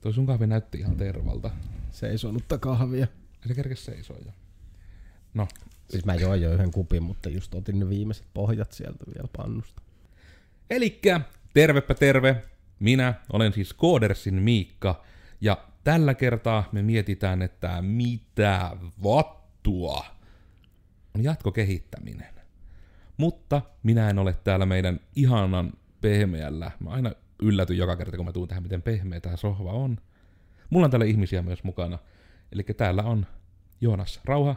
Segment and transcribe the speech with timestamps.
[0.00, 1.50] Toi sun kahvi näytti ihan tervalta.
[1.90, 3.06] Seisonutta kahvia.
[3.42, 4.32] Ja se kerkes seisoo jo.
[5.34, 5.48] No,
[5.92, 9.82] Siis mä join jo yhden kupin, mutta just otin ne viimeiset pohjat sieltä vielä pannusta.
[10.70, 11.20] Elikkä,
[11.54, 12.44] tervepä terve.
[12.78, 15.04] Minä olen siis Koodersin Miikka.
[15.40, 20.04] Ja tällä kertaa me mietitään, että mitä vattua
[21.14, 22.34] on jatkokehittäminen.
[23.16, 26.70] Mutta minä en ole täällä meidän ihanan pehmeällä.
[26.80, 27.12] Mä aina
[27.42, 29.98] yllätyn joka kerta, kun mä tuun tähän, miten pehmeä tämä sohva on.
[30.70, 31.98] Mulla on täällä ihmisiä myös mukana.
[32.52, 33.26] Eli täällä on
[33.80, 34.56] Joonas Rauha.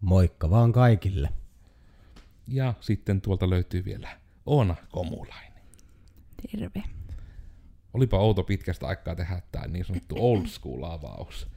[0.00, 1.28] Moikka vaan kaikille.
[2.46, 4.08] Ja sitten tuolta löytyy vielä
[4.46, 5.62] Oona Komulainen.
[6.50, 6.82] Terve.
[7.94, 11.48] Olipa outo pitkästä aikaa tehdä tämä niin sanottu old school avaus.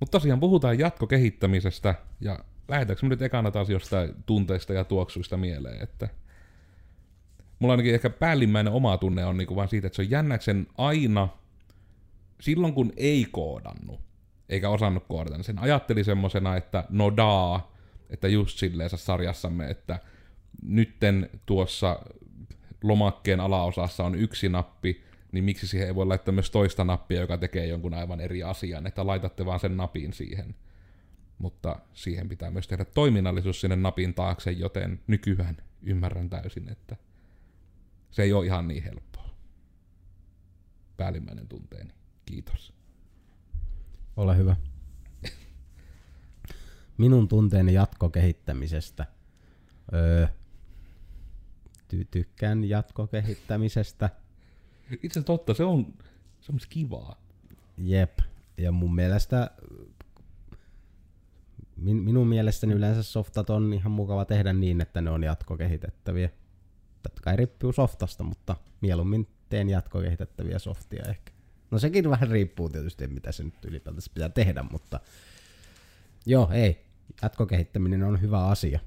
[0.00, 5.82] Mutta tosiaan puhutaan jatkokehittämisestä ja lähdetäänkö me nyt ekana taas jostain tunteista ja tuoksuista mieleen,
[5.82, 6.08] että
[7.58, 11.28] mulla ainakin ehkä päällimmäinen oma tunne on niinku vaan siitä, että se on jännäksen aina,
[12.40, 14.00] silloin kun ei koodannut,
[14.48, 17.72] eikä osannut koodata, niin sen ajatteli semmosena, että no daa,
[18.10, 19.98] että just silleen sarjassamme, että
[20.62, 21.98] nytten tuossa
[22.82, 25.02] lomakkeen alaosassa on yksi nappi,
[25.32, 28.86] niin miksi siihen ei voi laittaa myös toista nappia, joka tekee jonkun aivan eri asian,
[28.86, 30.54] että laitatte vaan sen napin siihen.
[31.38, 36.96] Mutta siihen pitää myös tehdä toiminnallisuus sinne napin taakse, joten nykyään ymmärrän täysin, että
[38.14, 39.30] se ei ole ihan niin helppoa.
[40.96, 41.94] Päällimmäinen tunteeni.
[42.26, 42.72] Kiitos.
[44.16, 44.56] Ole hyvä.
[46.98, 49.06] Minun tunteeni jatkokehittämisestä.
[49.94, 50.26] Öö,
[51.92, 54.10] ty- tykkään jatkokehittämisestä.
[55.02, 55.94] Itse totta, se on,
[56.40, 57.22] se on myös kivaa.
[57.76, 58.18] Jep.
[58.58, 59.50] Ja mun mielestä,
[61.76, 66.30] min, minun mielestäni yleensä softat on ihan mukava tehdä niin, että ne on jatkokehitettäviä.
[67.04, 71.32] Totta kai riippuu softasta, mutta mieluummin teen jatkokehitettäviä softia ehkä.
[71.70, 75.00] No sekin vähän riippuu tietysti, mitä se nyt ylipäätänsä pitää tehdä, mutta
[76.26, 76.84] joo, ei.
[77.22, 78.80] Jatkokehittäminen on hyvä asia.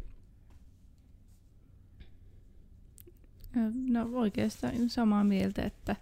[3.90, 5.96] No oikeastaan samaa mieltä, että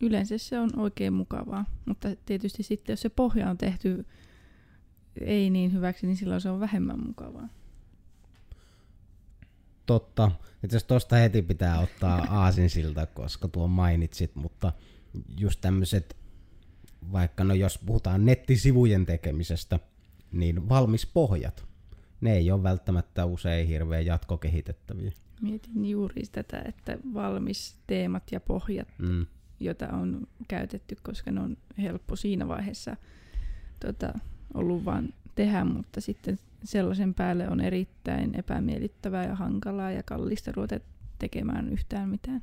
[0.00, 4.06] yleensä se on oikein mukavaa, mutta tietysti sitten jos se pohja on tehty
[5.20, 7.48] ei niin hyväksi, niin silloin se on vähemmän mukavaa.
[9.86, 10.30] Totta.
[10.64, 14.72] Itse asiassa tosta heti pitää ottaa aasinsilta, koska tuo mainitsit, mutta
[15.38, 16.16] just tämmöiset,
[17.12, 19.78] vaikka no jos puhutaan nettisivujen tekemisestä,
[20.32, 21.64] niin valmis pohjat,
[22.20, 25.12] ne ei ole välttämättä usein hirveän jatkokehitettäviä.
[25.42, 29.26] Mietin juuri tätä, että valmis teemat ja pohjat, Mm.
[29.60, 32.96] joita on käytetty, koska ne on helppo siinä vaiheessa
[33.80, 34.18] tota,
[34.54, 40.80] ollut vaan tehdä, mutta sitten sellaisen päälle on erittäin epämiellyttävää ja hankalaa ja kallista ruveta
[41.18, 42.42] tekemään yhtään mitään.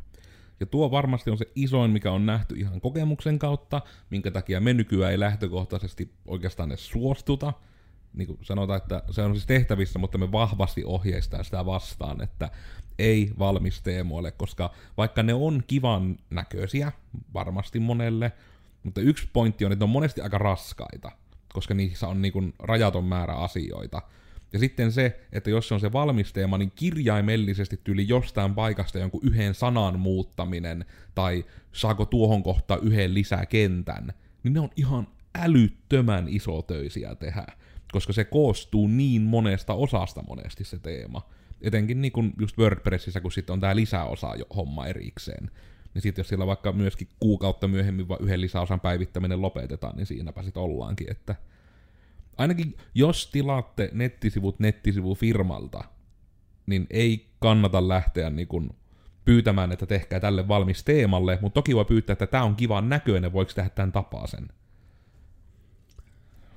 [0.60, 4.74] Ja tuo varmasti on se isoin, mikä on nähty ihan kokemuksen kautta, minkä takia me
[4.74, 7.54] nykyään ei lähtökohtaisesti oikeastaan edes suostuta.
[8.14, 12.50] Niin kuin sanotaan, että se on siis tehtävissä, mutta me vahvasti ohjeistaan sitä vastaan, että
[13.00, 16.92] ei valmis teemoille, koska vaikka ne on kivan näköisiä,
[17.34, 18.32] varmasti monelle,
[18.84, 21.12] mutta yksi pointti on, että ne on monesti aika raskaita,
[21.54, 24.02] koska niissä on niin kuin rajaton määrä asioita.
[24.54, 29.00] Ja sitten se, että jos se on se valmis teema, niin kirjaimellisesti tyyli jostain paikasta
[29.00, 30.86] jonkun yhden sanan muuttaminen,
[31.16, 34.14] tai saako tuohon kohtaan yhden lisäkentän,
[34.44, 37.46] niin ne on ihan älyttömän isotöisiä tehdä,
[37.92, 41.30] koska se koostuu niin monesta osasta monesti se teema.
[41.62, 45.52] Etenkin niin kuin just WordPressissä, kun sitten on tämä lisäosa jo homma erikseen.
[45.94, 50.44] Niin sitten jos sillä vaikka myöskin kuukautta myöhemmin vaan yhden lisäosan päivittäminen lopetetaan, niin siinäpä
[50.44, 51.36] sitten ollaankin, että
[52.38, 55.84] ainakin jos tilaatte nettisivut nettisivufirmalta,
[56.66, 58.70] niin ei kannata lähteä niin kuin
[59.26, 63.34] pyytämään, että tehkää tälle valmis teemalle, mutta toki voi pyytää, että tämä on kivan näköinen,
[63.34, 64.48] voiko tehdä tämän tapaisen.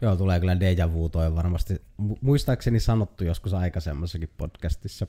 [0.00, 1.75] Joo, tulee kyllä deja vu toi varmasti.
[1.75, 5.06] Mu- Muistaakseni sanottu joskus aikaisemmassakin podcastissa.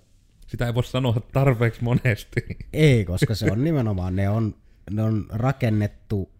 [0.47, 2.41] Sitä ei voi sanoa tarpeeksi monesti.
[2.73, 4.55] Ei, koska se on nimenomaan, ne on,
[4.91, 6.31] ne on rakennettu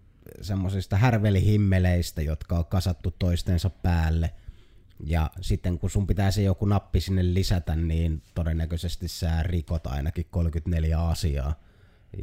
[0.42, 4.34] semmoisista härvelihimmeleistä, jotka on kasattu toistensa päälle.
[5.00, 10.26] Ja sitten kun sun pitää se joku nappi sinne lisätä, niin todennäköisesti sä rikot ainakin
[10.32, 11.60] 34 asiaa.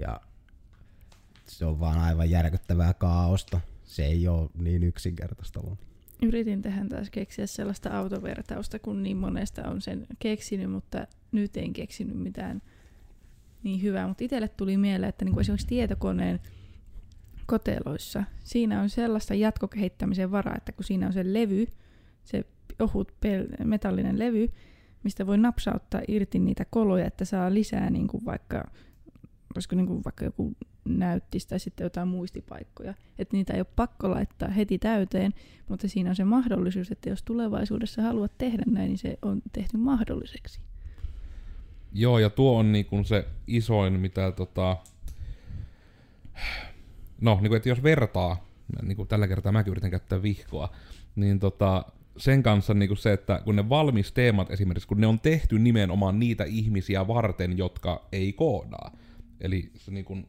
[0.01, 0.21] Ja
[1.47, 3.61] se on vaan aivan järkyttävää kaaosta.
[3.85, 5.79] Se ei ole niin yksinkertaista vaan.
[6.23, 11.73] Yritin tähän taas keksiä sellaista autovertausta, kun niin monesta on sen keksinyt, mutta nyt en
[11.73, 12.63] keksinyt mitään
[13.63, 14.09] niin hyvää.
[14.09, 16.41] Mutta itselle tuli mieleen, että niin kuin esimerkiksi tietokoneen
[17.47, 21.67] koteloissa, siinä on sellaista jatkokehittämisen varaa, että kun siinä on se levy,
[22.25, 22.45] se
[22.79, 24.49] ohut pel- metallinen levy,
[25.05, 28.71] mistä voi napsauttaa irti niitä koloja, että saa lisää niin kuin vaikka
[29.55, 30.53] olisiko niin kuin vaikka joku
[30.85, 32.95] näyttis tai sitten jotain muistipaikkoja.
[33.19, 35.35] Että niitä ei ole pakko laittaa heti täyteen,
[35.69, 39.77] mutta siinä on se mahdollisuus, että jos tulevaisuudessa haluat tehdä näin, niin se on tehty
[39.77, 40.61] mahdolliseksi.
[41.93, 44.77] Joo, ja tuo on niin kuin se isoin, mitä tota...
[47.21, 48.47] No, niin kuin, että jos vertaa,
[48.83, 50.73] niin kuin tällä kertaa mäkin yritän käyttää vihkoa,
[51.17, 51.85] niin tota,
[52.17, 55.59] sen kanssa niin kuin se, että kun ne valmis teemat esimerkiksi, kun ne on tehty
[55.59, 58.97] nimenomaan niitä ihmisiä varten, jotka ei koodaa.
[59.41, 60.27] Eli se niin kuin,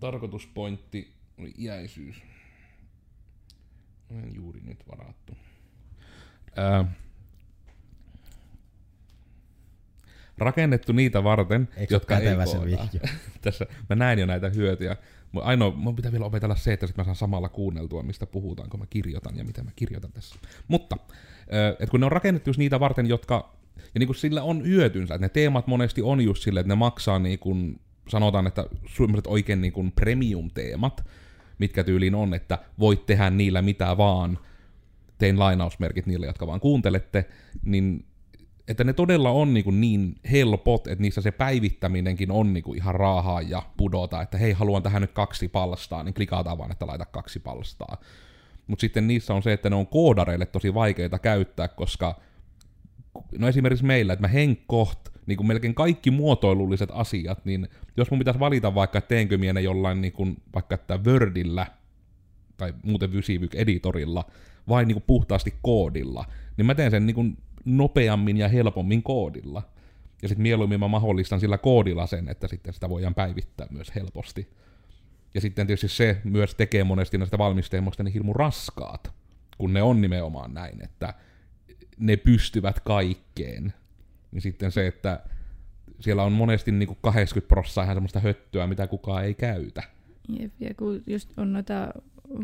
[0.00, 2.22] tarkoituspointti oli iäisyys.
[4.10, 5.36] En juuri nyt varattu.
[6.56, 6.84] Ää,
[10.38, 13.00] rakennettu niitä varten, Eikö jotka ei se?
[13.42, 14.96] Tässä mä näin jo näitä hyötyjä.
[15.32, 18.70] Mun Ainoa, mun pitää vielä opetella se, että sit mä saan samalla kuunneltua, mistä puhutaan,
[18.70, 20.36] kun mä kirjoitan ja mitä mä kirjoitan tässä.
[20.68, 20.96] Mutta,
[21.78, 25.14] että kun ne on rakennettu just niitä varten, jotka, ja niin kuin sillä on hyötynsä,
[25.14, 27.80] että ne teemat monesti on just sille, että ne maksaa niin kuin,
[28.10, 28.64] sanotaan, että
[28.96, 31.06] sellaiset oikein niin kuin premium-teemat,
[31.58, 34.38] mitkä tyyliin on, että voit tehdä niillä mitä vaan,
[35.18, 37.24] tein lainausmerkit niille, jotka vaan kuuntelette,
[37.64, 38.04] niin
[38.68, 42.76] että ne todella on niin, kuin niin helpot, että niissä se päivittäminenkin on niin kuin
[42.76, 46.86] ihan raahaa ja pudota, että hei, haluan tähän nyt kaksi palstaa, niin klikataan vaan, että
[46.86, 48.00] laita kaksi palstaa.
[48.66, 52.20] Mutta sitten niissä on se, että ne on koodareille tosi vaikeita käyttää, koska
[53.38, 54.98] no esimerkiksi meillä, että mä henkkoht,
[55.30, 59.52] niin kuin melkein kaikki muotoilulliset asiat, niin jos mun pitäisi valita vaikka, että teenkö minä
[59.52, 61.66] ne jollain niin kuin, vaikka että Wordillä,
[62.56, 64.24] tai muuten Vysivyk-editorilla,
[64.68, 66.24] vai niin kuin puhtaasti koodilla,
[66.56, 69.62] niin mä teen sen niin kuin nopeammin ja helpommin koodilla.
[70.22, 74.48] Ja sitten mieluummin mä mahdollistan sillä koodilla sen, että sitten sitä voidaan päivittää myös helposti.
[75.34, 79.12] Ja sitten tietysti se myös tekee monesti näistä valmisteemoista niin hirmu raskaat,
[79.58, 81.14] kun ne on nimenomaan näin, että
[81.98, 83.72] ne pystyvät kaikkeen.
[84.32, 85.20] Niin sitten se, että
[86.00, 89.82] siellä on monesti niin kuin 80 prosenttia ihan semmoista höttöä, mitä kukaan ei käytä.
[90.28, 91.88] Jep, ja kun just on noita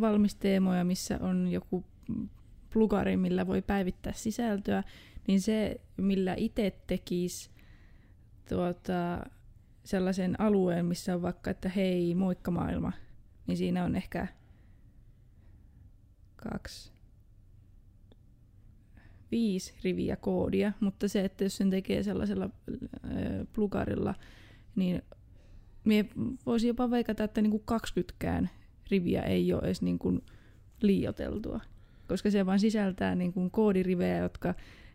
[0.00, 1.84] valmisteemoja, missä on joku
[2.72, 4.82] plugari, millä voi päivittää sisältöä,
[5.26, 7.50] niin se, millä itse tekisi
[8.48, 9.20] tuota,
[9.84, 12.92] sellaisen alueen, missä on vaikka, että hei, moikka maailma,
[13.46, 14.26] niin siinä on ehkä
[16.36, 16.92] kaksi,
[19.30, 22.78] viisi riviä koodia, mutta se, että jos sen tekee sellaisella ö,
[23.52, 24.14] plugarilla,
[24.76, 25.02] niin
[25.84, 26.06] mie
[26.46, 28.48] voisin jopa veikata, että niinku 20
[28.90, 30.20] riviä ei ole edes niinku
[30.82, 31.60] liioteltua,
[32.08, 34.54] koska se vaan sisältää niinku koodirivejä, jotka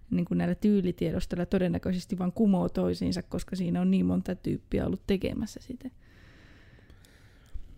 [0.10, 5.60] niinku näillä tyylitiedostoilla todennäköisesti vaan kumoo toisiinsa, koska siinä on niin monta tyyppiä ollut tekemässä
[5.64, 5.90] sitä.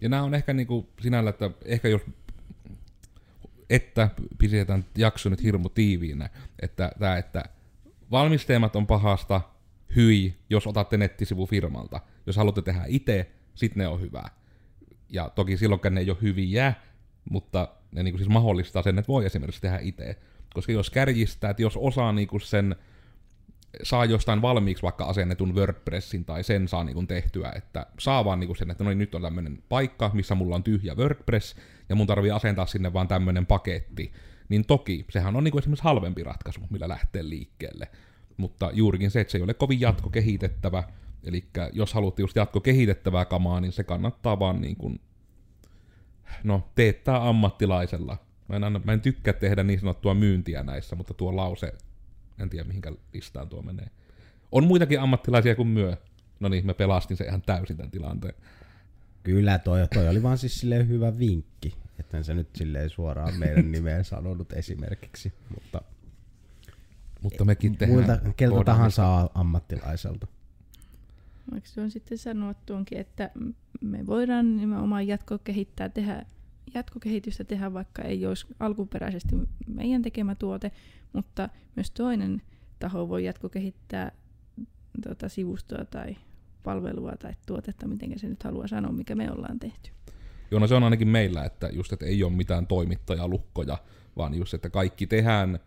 [0.02, 2.02] Ja nämä on ehkä niinku sinällä, että ehkä jos
[3.70, 6.30] että pidetään jakso nyt hirmu tiiviinä,
[6.62, 7.44] että, tää, että
[8.12, 9.42] valmisteemat on pahasta,
[9.96, 12.00] hyi, jos otatte nettisivufirmalta.
[12.26, 14.30] Jos haluatte tehdä itse, sitten ne on hyvää.
[15.10, 16.74] Ja toki silloin ne ei ole hyviä,
[17.30, 20.18] mutta ne niinku siis mahdollistaa sen, että voi esimerkiksi tehdä itse.
[20.54, 22.76] Koska jos kärjistää, että jos osaa niinku sen,
[23.84, 28.56] saa jostain valmiiksi vaikka asennetun WordPressin tai sen saa niinku tehtyä, että saa vaan niinku
[28.56, 31.56] sen, että no niin, nyt on tämmöinen paikka, missä mulla on tyhjä WordPress,
[31.90, 34.14] ja mun tarvii asentaa sinne vaan tämmöinen paketti,
[34.50, 37.88] niin toki sehän on niinku esimerkiksi halvempi ratkaisu, millä lähtee liikkeelle.
[38.38, 40.84] Mutta juurikin se, että se ei ole kovin jatkokehitettävä,
[41.24, 45.00] eli jos haluatte just jatkokehitettävää kamaa, niin se kannattaa vaan niin kuin,
[46.44, 48.18] no, teettää ammattilaisella.
[48.48, 51.74] Mä en, anna, mä en tykkää tehdä niin sanottua myyntiä näissä, mutta tuo lause,
[52.40, 53.88] en tiedä mihinkä listaan tuo menee.
[54.52, 55.98] On muitakin ammattilaisia kuin myö.
[56.40, 58.34] No niin, mä pelastin se ihan täysin tämän tilanteen.
[59.24, 61.78] Kyllä, toi, toi oli vaan siis silleen hyvä vinkki.
[62.00, 65.34] Että se nyt silleen suoraan meidän nimeen sanonut esimerkiksi.
[65.54, 65.82] Mutta
[67.22, 70.28] Mutta mekin tehdään muilta, keltä tahansa ammattilaiselta.
[71.52, 73.32] Voiko tuon sitten sanoa tuonkin, että
[73.82, 76.26] me voidaan nimenomaan jatkokehittää, tehdä,
[76.74, 79.36] jatkokehitystä tehdä, vaikka ei olisi alkuperäisesti
[79.68, 80.72] meidän tekemä tuote,
[81.14, 82.42] mutta myös toinen
[82.80, 84.12] taho voi jatkokehittää
[85.04, 86.16] tuota, sivustoa tai
[86.64, 89.92] palvelua tai tuotetta, miten se nyt haluaa sanoa, mikä me ollaan tehty.
[90.52, 93.78] Joo, no se on ainakin meillä, että just, että ei ole mitään toimittajalukkoja,
[94.18, 95.60] vaan just, että kaikki tehdään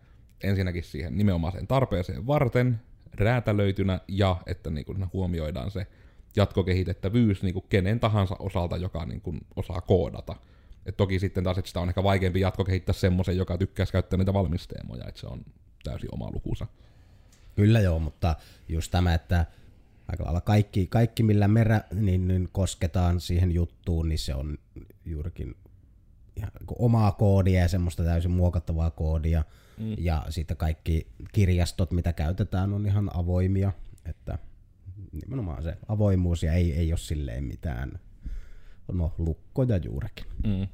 [0.43, 2.81] ensinnäkin siihen nimenomaiseen tarpeeseen varten,
[3.13, 5.87] räätälöitynä, ja että niin kuin huomioidaan se
[6.35, 10.35] jatkokehitettävyys niin kuin kenen tahansa osalta, joka niin kuin osaa koodata.
[10.87, 14.33] Et toki sitten taas, että sitä on ehkä vaikeampi jatkokehittää semmoisen, joka tykkäisi käyttää niitä
[14.33, 15.45] valmisteemoja, että se on
[15.83, 16.67] täysin oma lukunsa.
[17.55, 18.35] Kyllä joo, mutta
[18.69, 19.45] just tämä, että
[20.07, 24.57] aika lailla kaikki, kaikki millä merä, niin, niin kosketaan siihen juttuun, niin se on
[25.05, 25.55] juurikin
[26.35, 29.43] ihan niin omaa koodia ja semmoista täysin muokattavaa koodia.
[29.77, 29.95] Mm.
[29.97, 33.71] Ja sitten kaikki kirjastot, mitä käytetään, on ihan avoimia.
[34.05, 34.39] Että
[35.11, 37.99] nimenomaan se avoimuus ja ei, ei ole silleen mitään
[38.91, 40.25] no, lukkoja juurikin.
[40.43, 40.67] Mm.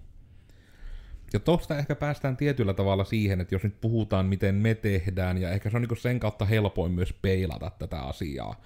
[1.33, 5.49] Ja tosta ehkä päästään tietyllä tavalla siihen, että jos nyt puhutaan, miten me tehdään, ja
[5.49, 8.61] ehkä se on niin sen kautta helpoin myös peilata tätä asiaa.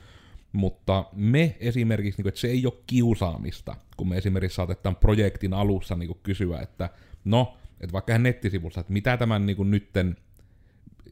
[0.52, 5.96] Mutta me esimerkiksi, niin että se ei ole kiusaamista, kun me esimerkiksi saatetaan projektin alussa
[5.96, 6.90] niin kysyä, että
[7.26, 10.18] no, että vaikka nettisivussa, että mitä tämän niin nytten,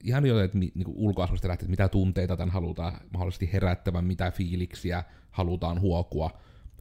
[0.04, 5.04] ihan jo, että niin ulkoasusta lähtee, että mitä tunteita tämän halutaan mahdollisesti herättävän, mitä fiiliksiä
[5.32, 6.32] halutaan huokua.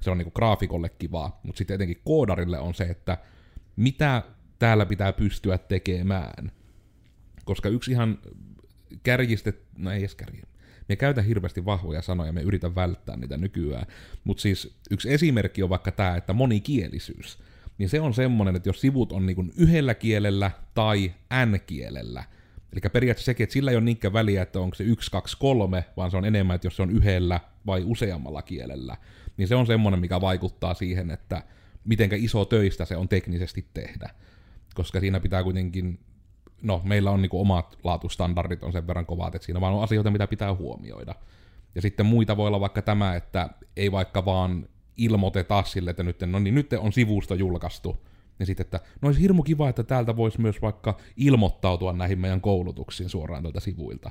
[0.00, 3.18] Se on niin graafikolle kivaa, mutta sitten etenkin koodarille on se, että
[3.76, 4.22] mitä
[4.58, 6.52] täällä pitää pystyä tekemään.
[7.44, 8.18] Koska yksi ihan
[9.02, 10.42] kärjistet, no ei edes kärji.
[10.88, 13.86] Me käytän hirveästi vahvoja sanoja, me yritän välttää niitä nykyään.
[14.24, 17.38] Mutta siis yksi esimerkki on vaikka tämä, että monikielisyys.
[17.78, 21.14] Niin se on semmonen, että jos sivut on niinku yhdellä kielellä tai
[21.46, 22.24] n-kielellä,
[22.74, 25.84] Eli periaatteessa sekin, että sillä ei ole niinkään väliä, että onko se 1, 2, 3,
[25.96, 28.96] vaan se on enemmän, että jos se on yhdellä vai useammalla kielellä.
[29.36, 31.42] Niin se on semmoinen, mikä vaikuttaa siihen, että
[31.84, 34.10] mitenkä iso töistä se on teknisesti tehdä
[34.74, 35.98] koska siinä pitää kuitenkin,
[36.62, 40.10] no meillä on niinku omat laatustandardit on sen verran kovat, että siinä vaan on asioita,
[40.10, 41.14] mitä pitää huomioida.
[41.74, 46.20] Ja sitten muita voi olla vaikka tämä, että ei vaikka vaan ilmoiteta sille, että nyt,
[46.26, 47.96] no niin, nyt on sivusto julkaistu,
[48.38, 52.40] ja sitten, että no olisi hirmu kiva, että täältä voisi myös vaikka ilmoittautua näihin meidän
[52.40, 54.10] koulutuksiin suoraan tältä sivuilta.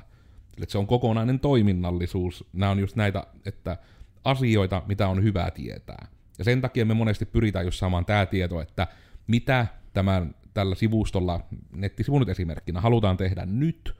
[0.58, 2.44] Eli se on kokonainen toiminnallisuus.
[2.52, 3.76] Nämä on just näitä, että
[4.24, 6.08] asioita, mitä on hyvä tietää.
[6.38, 8.86] Ja sen takia me monesti pyritään just saamaan tämä tieto, että
[9.26, 11.40] mitä tämän tällä sivustolla,
[11.72, 13.94] nettisivu nyt esimerkkinä, halutaan tehdä nyt,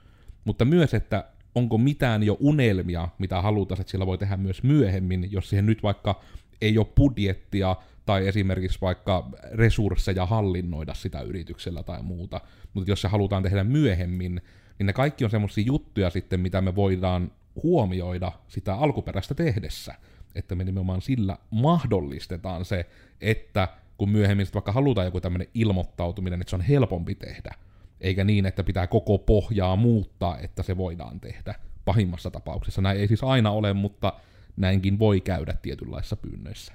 [0.45, 5.31] mutta myös, että onko mitään jo unelmia, mitä halutaan, että sillä voi tehdä myös myöhemmin,
[5.31, 6.21] jos siihen nyt vaikka
[6.61, 12.41] ei ole budjettia tai esimerkiksi vaikka resursseja hallinnoida sitä yrityksellä tai muuta,
[12.73, 14.41] mutta jos se halutaan tehdä myöhemmin,
[14.79, 17.31] niin ne kaikki on semmoisia juttuja sitten, mitä me voidaan
[17.63, 19.95] huomioida sitä alkuperäistä tehdessä,
[20.35, 22.89] että me nimenomaan sillä mahdollistetaan se,
[23.21, 23.67] että
[23.97, 27.55] kun myöhemmin vaikka halutaan joku tämmöinen ilmoittautuminen, että se on helpompi tehdä.
[28.01, 31.55] Eikä niin, että pitää koko pohjaa muuttaa, että se voidaan tehdä.
[31.85, 32.81] Pahimmassa tapauksessa.
[32.81, 34.13] Näin ei siis aina ole, mutta
[34.57, 36.73] näinkin voi käydä tietynlaisissa pyynnöissä.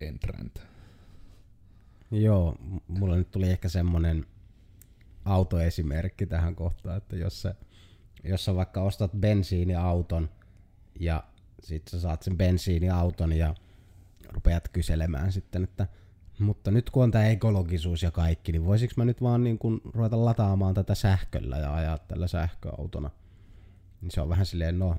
[0.00, 0.62] Entrant.
[2.10, 2.56] Joo,
[2.88, 4.26] mulla nyt tuli ehkä semmonen
[5.24, 7.54] autoesimerkki tähän kohtaan, että jos, se,
[8.24, 10.30] jos sä vaikka ostat bensiiniauton
[11.00, 11.24] ja
[11.62, 13.54] sit sä saat sen bensiiniauton ja
[14.32, 15.86] rupeat kyselemään sitten, että
[16.38, 19.80] mutta nyt kun on tämä ekologisuus ja kaikki, niin voisiko mä nyt vaan niin kun
[19.84, 23.10] ruveta lataamaan tätä sähköllä ja ajaa tällä sähköautona?
[24.00, 24.96] Niin se on vähän silleen, no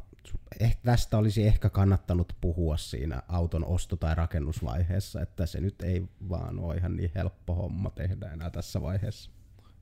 [0.60, 6.08] ehkä tästä olisi ehkä kannattanut puhua siinä auton osto- tai rakennusvaiheessa, että se nyt ei
[6.30, 9.32] vaan ole ihan niin helppo homma tehdä enää tässä vaiheessa.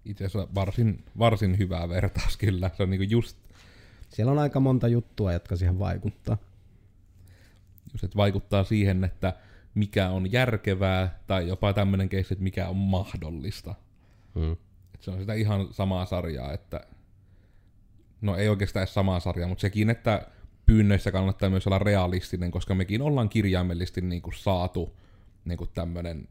[0.05, 2.71] Itse asiassa varsin, varsin hyvää vertaus kyllä.
[2.77, 3.37] Se on niinku just...
[4.09, 6.37] Siellä on aika monta juttua, jotka siihen vaikuttaa
[8.03, 9.33] että vaikuttaa siihen, että
[9.75, 13.75] mikä on järkevää, tai jopa tämmöinen keissi, että mikä on mahdollista.
[14.35, 14.51] Hmm.
[14.93, 16.87] Et se on sitä ihan samaa sarjaa, että
[18.21, 20.27] no ei oikeastaan edes samaa sarjaa, mutta sekin, että
[20.65, 24.97] pyynnöissä kannattaa myös olla realistinen, koska mekin ollaan kirjaimellisesti niin kuin saatu
[25.45, 26.27] niin kuin tämmöinen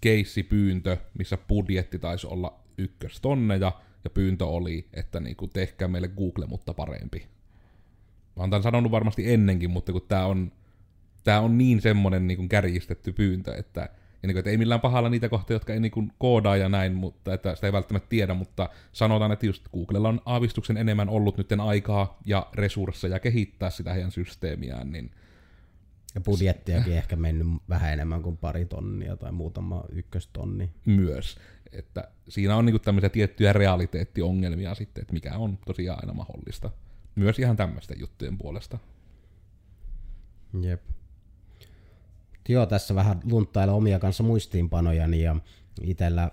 [0.00, 3.72] keissipyyntö, missä budjetti taisi olla ykköstonneja,
[4.04, 7.26] ja pyyntö oli, että niin kuin tehkää meille Google, mutta parempi.
[8.36, 10.52] Mä oon tämän sanonut varmasti ennenkin, mutta kun tämä on
[11.24, 15.08] tämä on niin semmoinen niin kärjistetty pyyntö, että, ja niin kuin, että ei millään pahalla
[15.08, 18.34] niitä kohtia, jotka ei niin kuin koodaa ja näin, mutta että sitä ei välttämättä tiedä,
[18.34, 23.92] mutta sanotaan, että just Googlella on aavistuksen enemmän ollut nytten aikaa ja resursseja kehittää sitä
[23.92, 25.10] heidän systeemiään, niin
[26.14, 30.70] ja budjettiakin ehkä mennyt vähän enemmän kuin pari tonnia tai muutama ykköstonni.
[30.86, 31.36] Myös.
[31.72, 36.70] Että siinä on niinku tämmöisiä tiettyjä realiteettiongelmia sitten, että mikä on tosiaan aina mahdollista.
[37.14, 38.78] Myös ihan tämmöisten juttujen puolesta.
[40.62, 40.82] Jep.
[42.48, 45.36] Joo, tässä vähän lunttailla omia kanssa muistiinpanojani ja
[45.82, 46.30] itsellä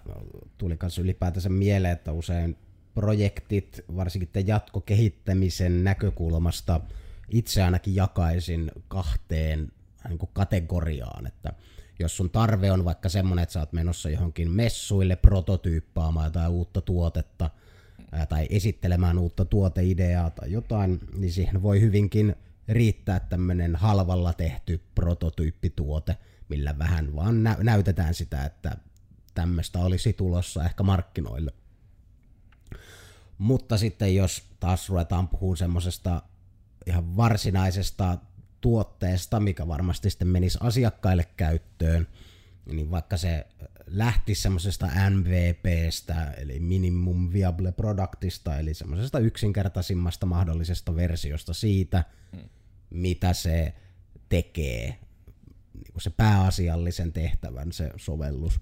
[0.57, 2.57] tuli kanssa ylipäätänsä mieleen, että usein
[2.93, 6.81] projektit, varsinkin te jatkokehittämisen näkökulmasta,
[7.29, 9.71] itse ainakin jakaisin kahteen
[10.07, 11.53] niin kuin kategoriaan, että
[11.99, 16.81] jos sun tarve on vaikka semmoinen, että sä oot menossa johonkin messuille prototyyppaamaan jotain uutta
[16.81, 17.49] tuotetta
[18.11, 22.35] ää, tai esittelemään uutta tuoteideaa tai jotain, niin siihen voi hyvinkin
[22.69, 26.17] riittää tämmöinen halvalla tehty prototyyppituote,
[26.49, 28.77] millä vähän vaan nä- näytetään sitä, että
[29.33, 31.53] tämmöistä olisi tulossa ehkä markkinoille.
[33.37, 36.21] Mutta sitten jos taas ruvetaan puhumaan semmoisesta
[36.85, 38.17] ihan varsinaisesta
[38.61, 42.07] tuotteesta, mikä varmasti sitten menisi asiakkaille käyttöön,
[42.65, 43.47] niin vaikka se
[43.87, 52.49] lähti semmoisesta MVPstä, eli Minimum Viable Productista, eli semmoisesta yksinkertaisimmasta mahdollisesta versiosta siitä, mm.
[52.89, 53.73] Mitä se
[54.29, 54.99] tekee,
[55.73, 58.59] niin kuin se pääasiallisen tehtävän se sovellus.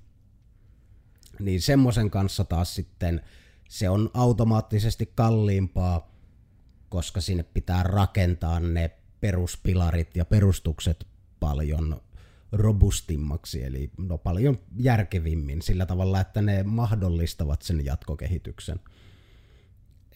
[1.39, 3.21] Niin semmoisen kanssa taas sitten
[3.69, 6.15] se on automaattisesti kalliimpaa,
[6.89, 8.91] koska sinne pitää rakentaa ne
[9.21, 11.07] peruspilarit ja perustukset
[11.39, 12.01] paljon
[12.51, 18.79] robustimmaksi, eli no paljon järkevimmin sillä tavalla, että ne mahdollistavat sen jatkokehityksen.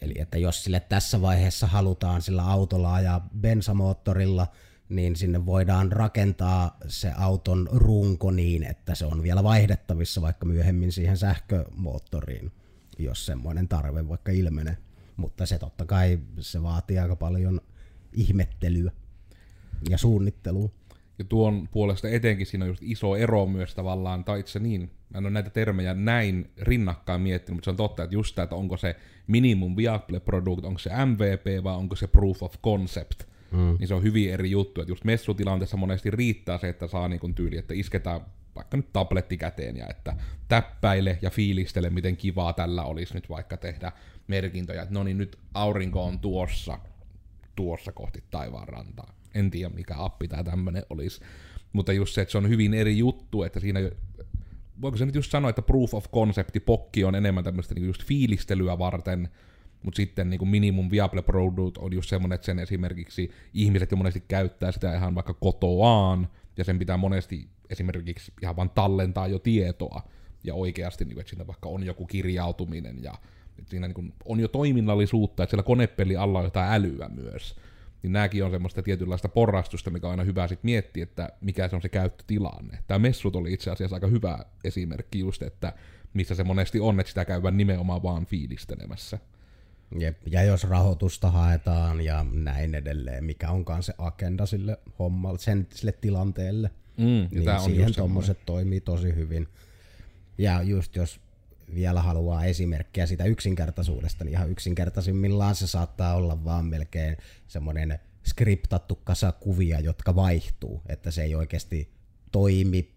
[0.01, 4.47] Eli että jos sille tässä vaiheessa halutaan sillä autolla ajaa bensamoottorilla,
[4.89, 10.91] niin sinne voidaan rakentaa se auton runko niin, että se on vielä vaihdettavissa vaikka myöhemmin
[10.91, 12.51] siihen sähkömoottoriin,
[12.99, 14.77] jos semmoinen tarve vaikka ilmenee.
[15.17, 17.61] Mutta se totta kai se vaatii aika paljon
[18.13, 18.91] ihmettelyä
[19.89, 20.69] ja suunnittelua.
[21.19, 25.17] Ja tuon puolesta etenkin siinä on just iso ero myös tavallaan, tai itse niin, mä
[25.17, 28.55] en ole näitä termejä näin rinnakkain miettinyt, mutta se on totta, että just tämä, että
[28.55, 28.95] onko se
[29.27, 33.75] minimum viable product, onko se MVP vai onko se proof of concept, mm.
[33.79, 37.35] niin se on hyvin eri juttu, että just messutilanteessa monesti riittää se, että saa niin
[37.35, 38.21] tyyli, että isketään
[38.55, 40.15] vaikka nyt tabletti käteen ja että
[40.47, 43.91] täppäile ja fiilistele, miten kivaa tällä olisi nyt vaikka tehdä
[44.27, 46.79] merkintöjä, että no niin nyt aurinko on tuossa,
[47.55, 51.21] tuossa kohti taivaan rantaa en tiedä mikä appi tämä tämmöinen olisi.
[51.73, 53.79] Mutta just se, että se on hyvin eri juttu, että siinä
[54.81, 58.03] voiko se nyt just sanoa, että proof of concept pokki on enemmän tämmöistä niin just
[58.03, 59.29] fiilistelyä varten,
[59.83, 63.97] mutta sitten niin kuin minimum viable product on just semmoinen, että sen esimerkiksi ihmiset jo
[63.97, 69.39] monesti käyttää sitä ihan vaikka kotoaan, ja sen pitää monesti esimerkiksi ihan vaan tallentaa jo
[69.39, 70.01] tietoa,
[70.43, 73.13] ja oikeasti, niin kuin, että siinä vaikka on joku kirjautuminen, ja
[73.59, 77.55] että siinä niin kuin on jo toiminnallisuutta, että siellä konepeli alla on jotain älyä myös
[78.03, 81.75] niin nämäkin on semmoista tietynlaista porrastusta, mikä on aina hyvä sitten miettiä, että mikä se
[81.75, 82.79] on se käyttötilanne.
[82.87, 85.73] Tämä messut oli itse asiassa aika hyvä esimerkki just, että
[86.13, 89.19] missä se monesti on, että sitä käyvän nimenomaan vaan fiilistelemässä.
[89.99, 90.17] Jep.
[90.25, 95.91] Ja jos rahoitusta haetaan ja näin edelleen, mikä onkaan se agenda sille hommalle, sen, sille
[95.91, 99.47] tilanteelle, mm, niin siihen tuommoiset toimii tosi hyvin.
[100.37, 101.19] Ja just jos
[101.75, 108.95] vielä haluaa esimerkkiä sitä yksinkertaisuudesta, niin ihan yksinkertaisimmillaan se saattaa olla vaan melkein semmoinen skriptattu
[108.95, 111.91] kasa kuvia, jotka vaihtuu, että se ei oikeasti
[112.31, 112.91] toimi,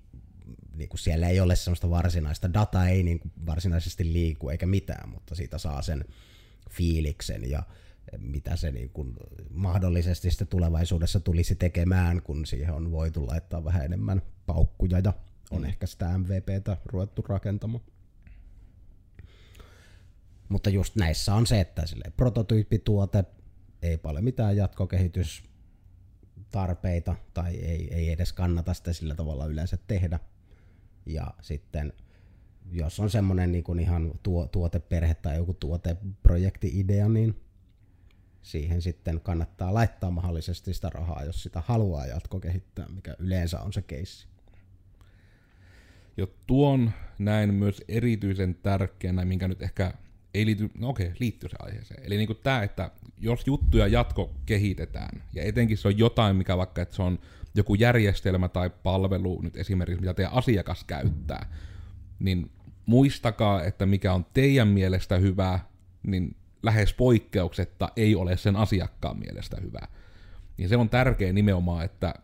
[0.75, 5.09] niin kuin siellä ei ole semmoista varsinaista, data ei niin kuin varsinaisesti liiku eikä mitään,
[5.09, 6.05] mutta siitä saa sen
[6.71, 7.63] fiiliksen ja
[8.19, 9.17] mitä se niin kuin
[9.51, 15.13] mahdollisesti sitten tulevaisuudessa tulisi tekemään, kun siihen on voitu laittaa vähän enemmän paukkuja ja
[15.51, 15.69] on mm.
[15.69, 17.85] ehkä sitä MVPtä ruvettu rakentamaan.
[20.53, 23.25] Mutta just näissä on se, että sille prototyyppituote,
[23.83, 30.19] ei paljon mitään jatkokehitystarpeita tai ei, ei edes kannata sitä sillä tavalla yleensä tehdä.
[31.07, 31.93] Ja sitten
[32.71, 37.41] jos on semmoinen niin kuin ihan tuo, tuoteperhe tai joku tuoteprojekti-idea, niin
[38.43, 43.83] siihen sitten kannattaa laittaa mahdollisesti sitä rahaa, jos sitä haluaa jatkokehittää, mikä yleensä on se
[43.83, 44.27] keissi.
[46.17, 49.95] Jo tuon näin myös erityisen tärkeänä, minkä nyt ehkä
[50.35, 52.03] ei liity, no okei, liittyy se aiheeseen.
[52.05, 56.83] Eli niin tämä, että jos juttuja jatko kehitetään, ja etenkin se on jotain, mikä vaikka,
[56.83, 57.19] että se on
[57.55, 61.47] joku järjestelmä tai palvelu, nyt esimerkiksi mitä teidän asiakas käyttää,
[62.19, 62.51] niin
[62.87, 65.61] muistakaa, että mikä on teidän mielestä hyvä,
[66.03, 69.89] niin lähes poikkeuksetta ei ole sen asiakkaan mielestä hyvä.
[70.57, 72.15] Niin se on tärkeä nimenomaan, että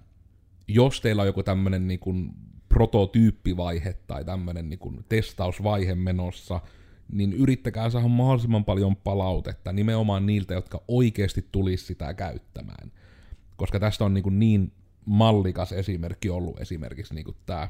[0.68, 2.34] jos teillä on joku tämmöinen niin
[2.68, 6.60] prototyyppivaihe tai tämmöinen niin testausvaihe menossa,
[7.12, 12.92] niin yrittäkää saada mahdollisimman paljon palautetta nimenomaan niiltä, jotka oikeasti tulisi sitä käyttämään.
[13.56, 14.72] Koska tästä on niin, niin
[15.04, 17.68] mallikas esimerkki ollut esimerkiksi niin tämä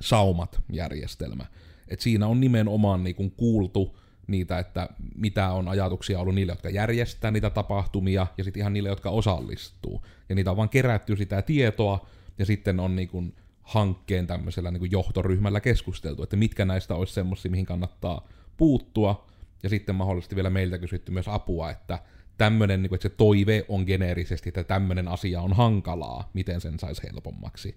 [0.00, 1.46] Saumat-järjestelmä.
[1.88, 7.30] Et siinä on nimenomaan niin kuultu niitä, että mitä on ajatuksia ollut niille, jotka järjestää
[7.30, 10.04] niitä tapahtumia, ja sitten ihan niille, jotka osallistuu.
[10.28, 13.34] Ja niitä on vaan kerätty sitä tietoa, ja sitten on niin
[13.68, 19.26] hankkeen tämmöisellä niin kuin johtoryhmällä keskusteltu, että mitkä näistä olisi semmoisia, mihin kannattaa puuttua,
[19.62, 21.98] ja sitten mahdollisesti vielä meiltä kysytty myös apua, että
[22.38, 26.78] tämmöinen, niin kuin, että se toive on geneerisesti, että tämmöinen asia on hankalaa, miten sen
[26.78, 27.76] saisi helpommaksi.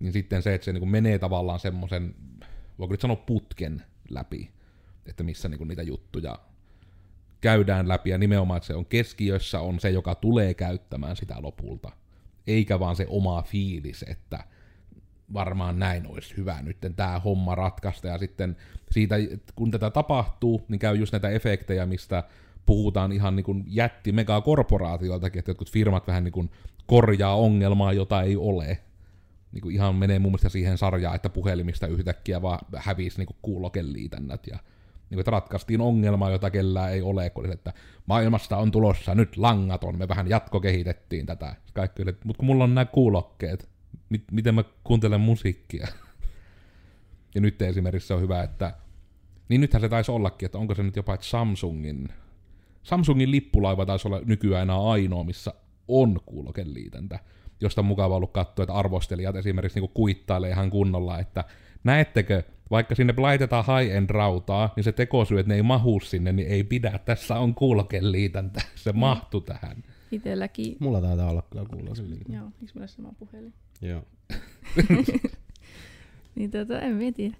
[0.00, 2.14] Niin sitten se, että se niin kuin menee tavallaan semmoisen,
[2.78, 4.50] voiko nyt sanoa putken läpi,
[5.06, 6.38] että missä niin kuin niitä juttuja
[7.40, 11.92] käydään läpi, ja nimenomaan, että se on keskiössä, on se, joka tulee käyttämään sitä lopulta,
[12.46, 14.44] eikä vaan se oma fiilis, että
[15.34, 18.08] varmaan näin olisi hyvä nyt tämä homma ratkaista.
[18.08, 18.56] Ja sitten
[18.90, 19.16] siitä,
[19.56, 22.22] kun tätä tapahtuu, niin käy just näitä efektejä, mistä
[22.66, 26.50] puhutaan ihan niin kuin jätti megakorporaatioiltakin, että jotkut firmat vähän niin kuin
[26.86, 28.78] korjaa ongelmaa, jota ei ole.
[29.52, 34.46] niin kuin ihan menee mun mielestä siihen sarjaan, että puhelimista yhtäkkiä vaan hävisi niin kuulokeliitännät
[34.46, 37.72] ja niin kuin, että ratkaistiin ongelma, jota kellään ei ole, kun että
[38.06, 41.54] maailmasta on tulossa nyt langaton, me vähän jatkokehitettiin tätä.
[41.74, 43.68] Kaikki mutta kun mulla on nämä kuulokkeet,
[44.08, 45.88] mit, miten mä kuuntelen musiikkia?
[47.34, 48.74] ja nyt esimerkiksi se on hyvä, että
[49.48, 52.08] niin nythän se taisi ollakin, että onko se nyt jopa, että Samsungin,
[52.82, 55.54] Samsungin lippulaiva taisi olla nykyään enää ainoa, missä
[55.88, 57.18] on kuulokeliitäntä,
[57.60, 61.44] josta on mukava ollut katsoa, että arvostelijat esimerkiksi niin kuittailee ihan kunnolla, että
[61.84, 66.48] näettekö, vaikka sinne laitetaan high-end rautaa, niin se tekosyy, että ne ei mahu sinne, niin
[66.48, 67.00] ei pidä.
[67.04, 68.98] Tässä on kuulokeliitäntä, se mm.
[68.98, 69.84] mahtuu tähän.
[70.12, 70.76] Itelläkin.
[70.80, 72.32] Mulla taitaa olla kyllä kuulokeliitäntä.
[72.32, 73.54] Joo, eikö mulla sama puhelin?
[73.82, 74.02] Joo.
[76.34, 77.36] niin tota, en tiedä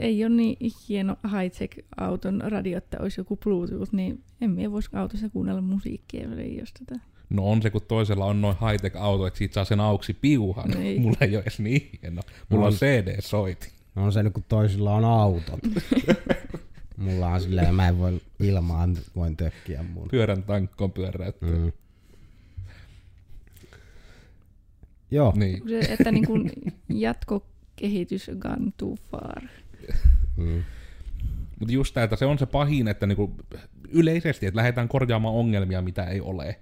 [0.00, 0.56] ei ole niin
[0.88, 6.28] hieno high-tech auton radio, että olisi joku Bluetooth, niin en minä voisi autossa kuunnella musiikkia,
[6.58, 7.00] jos tätä.
[7.30, 10.70] No on se, kun toisella on noin high-tech auto, että siitä saa sen auksi piuhan.
[10.70, 11.00] Niin.
[11.02, 12.22] Mulla ei ole edes niin hieno.
[12.48, 13.72] Mulla no, on CD-soiti.
[13.94, 15.60] No on se, kun toisilla on autot.
[16.96, 20.08] Mulla on silleen, mä en voi ilmaan, voin tökkiä mun.
[20.08, 21.56] Pyörän tankkoon pyöräyttyä.
[21.56, 21.72] Mm.
[25.10, 25.32] Joo.
[25.36, 25.62] Niin.
[25.68, 26.50] Se, että niin kun
[26.88, 29.42] jatkokehitys gone too far.
[30.36, 30.62] Mm.
[31.60, 33.36] Mutta just tämä, että se on se pahin, että niinku
[33.88, 36.56] yleisesti, että lähdetään korjaamaan ongelmia, mitä ei ole.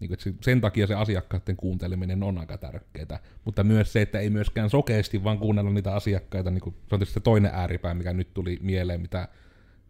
[0.00, 3.18] Niinku, että sen takia se asiakkaiden kuunteleminen on aika tärkeää.
[3.44, 6.50] Mutta myös se, että ei myöskään sokeasti vaan kuunnella niitä asiakkaita.
[6.50, 9.28] Niinku, se on tietysti se toinen ääripää, mikä nyt tuli mieleen, mitä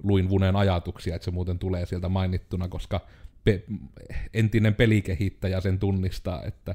[0.03, 3.01] luin Vunen ajatuksia, että se muuten tulee sieltä mainittuna, koska
[3.44, 3.64] pe-
[4.35, 6.75] entinen pelikehittäjä sen tunnistaa, että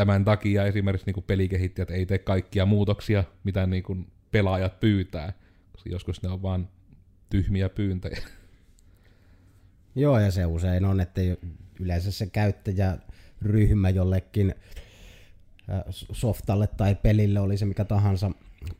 [0.00, 5.32] tämän takia esimerkiksi niin pelikehittäjät ei tee kaikkia muutoksia, mitä niin pelaajat pyytää,
[5.72, 6.68] koska joskus ne on vain
[7.30, 8.18] tyhmiä pyyntöjä.
[9.94, 11.20] Joo, ja se usein on, että
[11.80, 14.54] yleensä se käyttäjäryhmä jollekin
[16.12, 18.30] softalle tai pelille, oli se mikä tahansa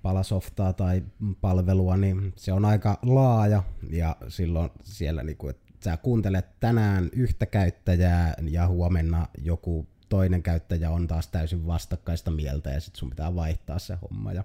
[0.02, 1.02] palasoftaa tai
[1.40, 7.08] palvelua, niin se on aika laaja ja silloin siellä, niin kuin, että sä kuuntelet tänään
[7.12, 13.10] yhtä käyttäjää ja huomenna joku toinen käyttäjä on taas täysin vastakkaista mieltä ja sitten sun
[13.10, 14.32] pitää vaihtaa se homma.
[14.32, 14.44] Ja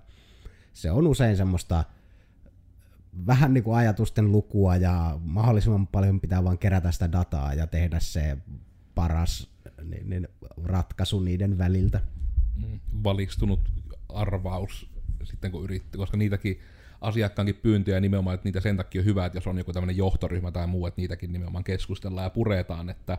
[0.73, 1.83] se on usein semmoista
[3.27, 7.99] vähän niin kuin ajatusten lukua ja mahdollisimman paljon pitää vaan kerätä sitä dataa ja tehdä
[7.99, 8.37] se
[8.95, 9.49] paras
[9.83, 10.27] niin, niin
[10.63, 12.01] ratkaisu niiden väliltä.
[12.55, 13.59] Mm, valistunut
[14.09, 14.89] arvaus
[15.23, 16.59] sitten kun yritti, koska niitäkin
[17.01, 20.51] asiakkaankin pyyntöjä nimenomaan, että niitä sen takia on hyvä, että jos on joku tämmöinen johtoryhmä
[20.51, 23.17] tai muu, että niitäkin nimenomaan keskustellaan ja puretaan, että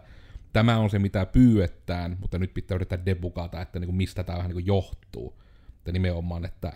[0.53, 4.37] tämä on se mitä pyydetään, mutta nyt pitää yrittää debugata, että niin kuin mistä tämä
[4.39, 5.43] vähän niin kuin johtuu.
[5.79, 6.73] Että nimenomaan, että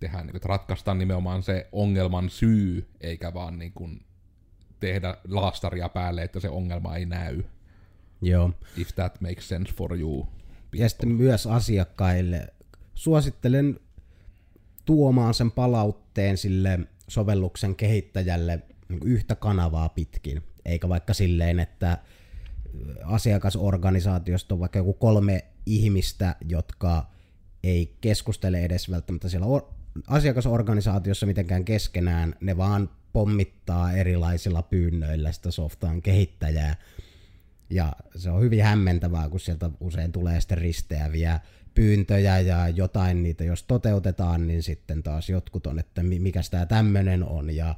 [0.00, 4.04] tehdään, niin kuin, että ratkaistaan nimenomaan se ongelman syy, eikä vaan niin kuin
[4.80, 7.42] tehdä laastaria päälle, että se ongelma ei näy.
[8.22, 8.52] Joo.
[8.76, 10.24] If that makes sense for you.
[10.24, 10.80] People.
[10.80, 12.46] Ja sitten myös asiakkaille
[12.94, 13.80] suosittelen
[14.84, 21.98] tuomaan sen palautteen sille sovelluksen kehittäjälle niin yhtä kanavaa pitkin, eikä vaikka silleen, että
[23.04, 27.10] asiakasorganisaatiosta on vaikka joku kolme ihmistä, jotka
[27.62, 29.46] ei keskustele edes välttämättä siellä
[30.06, 36.76] asiakasorganisaatiossa mitenkään keskenään, ne vaan pommittaa erilaisilla pyynnöillä sitä softaan kehittäjää.
[37.70, 41.40] Ja se on hyvin hämmentävää, kun sieltä usein tulee sitten risteäviä
[41.74, 47.24] pyyntöjä ja jotain niitä, jos toteutetaan, niin sitten taas jotkut on, että mikä tämä tämmöinen
[47.24, 47.74] on ja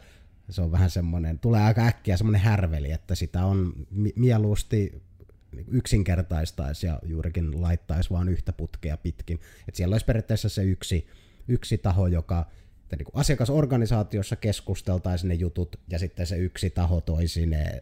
[0.51, 3.73] se on vähän semmoinen, tulee aika äkkiä semmoinen härveli, että sitä on
[4.17, 5.03] mieluusti
[5.69, 9.41] yksinkertaistaisi ja juurikin laittaisi vaan yhtä putkea pitkin.
[9.69, 11.07] että siellä olisi periaatteessa se yksi
[11.49, 12.47] yksi taho, joka
[12.83, 17.81] että niin kuin asiakasorganisaatiossa keskusteltaisiin ne jutut ja sitten se yksi taho toisi ne,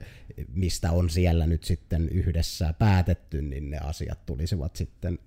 [0.55, 5.19] mistä on siellä nyt sitten yhdessä päätetty, niin ne asiat tulisivat sitten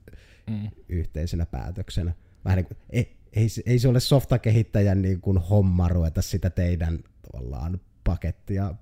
[0.49, 0.69] mm.
[0.89, 2.13] yhteisenä päätöksenä.
[2.45, 6.99] Vähän niin kuin, ei, ei, ei se ole softakehittäjän niin kuin homma ruveta sitä teidän
[7.31, 8.73] tavallaan pakettia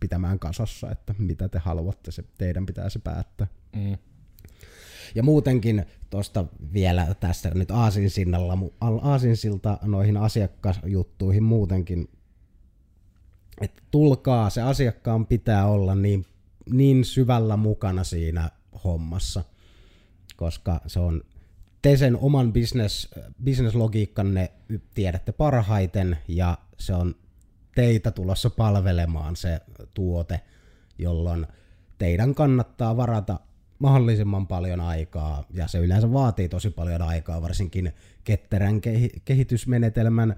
[0.00, 3.46] pitämään kasassa, että mitä te haluatte, se teidän pitää se päättää.
[3.76, 3.98] Mm.
[5.14, 8.58] Ja muutenkin tuosta vielä tässä nyt aasinsinnalla,
[9.02, 12.08] aasinsilta noihin asiakasjuttuihin muutenkin,
[13.60, 16.26] että tulkaa, se asiakkaan pitää olla niin,
[16.72, 18.50] niin syvällä mukana siinä
[18.84, 19.44] hommassa,
[20.36, 21.22] koska se on
[21.82, 23.08] te sen oman business,
[23.44, 24.52] business-logiikkanne
[24.94, 27.14] tiedätte parhaiten ja se on
[27.76, 29.60] teitä tulossa palvelemaan se
[29.94, 30.40] tuote,
[30.98, 31.46] jolloin
[31.98, 33.40] teidän kannattaa varata
[33.78, 37.92] mahdollisimman paljon aikaa, ja se yleensä vaatii tosi paljon aikaa, varsinkin
[38.24, 38.80] ketterän
[39.24, 40.36] kehitysmenetelmän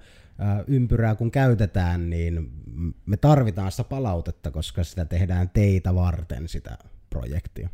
[0.66, 2.50] ympyrää kun käytetään, niin
[3.06, 6.78] me tarvitaan sitä palautetta, koska sitä tehdään teitä varten sitä
[7.10, 7.68] projektia.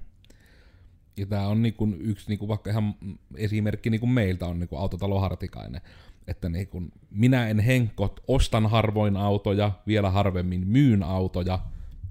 [1.17, 2.95] Ja tämä on niin kuin yksi niin kuin vaikka ihan
[3.37, 5.81] esimerkki niin kuin meiltä on niin kuin autotalo Hartikainen.
[6.27, 11.59] Että niin kuin minä en henkot, ostan harvoin autoja, vielä harvemmin myyn autoja,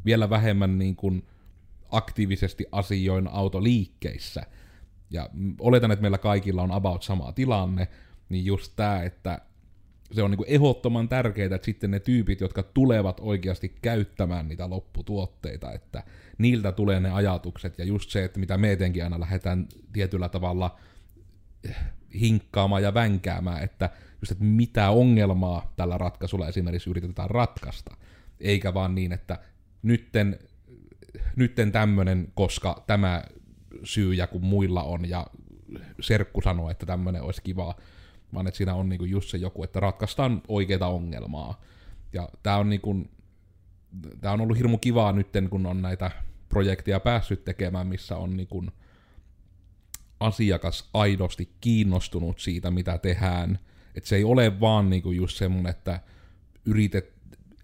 [0.05, 1.23] vielä vähemmän niin kuin
[1.91, 4.43] aktiivisesti asioin autoliikkeissä.
[5.09, 7.87] Ja oletan, että meillä kaikilla on about sama tilanne,
[8.29, 9.41] niin just tämä, että
[10.11, 15.71] se on niin ehdottoman tärkeää, että sitten ne tyypit, jotka tulevat oikeasti käyttämään niitä lopputuotteita,
[15.71, 16.03] että
[16.37, 20.79] niiltä tulee ne ajatukset, ja just se, että mitä me etenkin aina lähdetään tietyllä tavalla
[22.19, 23.89] hinkkaamaan ja vänkäämään, että
[24.21, 27.95] just, että mitä ongelmaa tällä ratkaisulla esimerkiksi yritetään ratkaista,
[28.39, 29.39] eikä vaan niin, että
[29.83, 30.39] nytten,
[31.35, 33.23] nytten tämmönen, koska tämä
[33.83, 35.27] syy ja kun muilla on, ja
[35.99, 37.77] serkku sanoo, että tämmöinen olisi kivaa,
[38.33, 41.61] vaan että siinä on niinku just se joku, että ratkaistaan oikeita ongelmaa.
[42.13, 43.07] Ja tämä on, niinku,
[44.23, 46.11] on ollut hirmu kivaa nyt, kun on näitä
[46.49, 48.63] projekteja päässyt tekemään, missä on niinku
[50.19, 53.59] asiakas aidosti kiinnostunut siitä, mitä tehdään.
[53.95, 55.99] Että se ei ole vaan niinku just semmoinen, että,
[56.65, 57.13] yritet,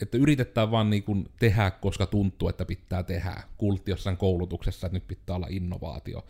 [0.02, 3.44] että yritetään vaan niinku tehdä, koska tuntuu, että pitää tehdä.
[3.58, 6.26] Kultti jossain koulutuksessa, että nyt pitää olla innovaatio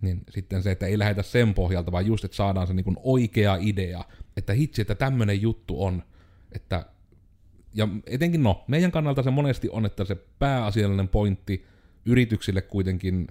[0.00, 3.58] niin sitten se, että ei lähdetä sen pohjalta, vaan just, että saadaan se niin oikea
[3.60, 4.04] idea,
[4.36, 6.02] että hitsi, että tämmöinen juttu on,
[6.52, 6.86] että
[7.74, 11.66] ja etenkin no, meidän kannalta se monesti on, että se pääasiallinen pointti
[12.04, 13.26] yrityksille kuitenkin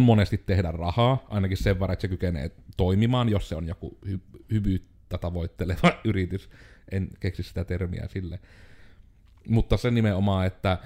[0.00, 4.42] monesti tehdä rahaa, ainakin sen verran, että se kykenee toimimaan, jos se on joku hy-
[4.50, 6.50] hyvyyttä tavoitteleva yritys.
[6.90, 8.40] En keksi sitä termiä sille.
[9.48, 10.78] Mutta se nimenomaan, että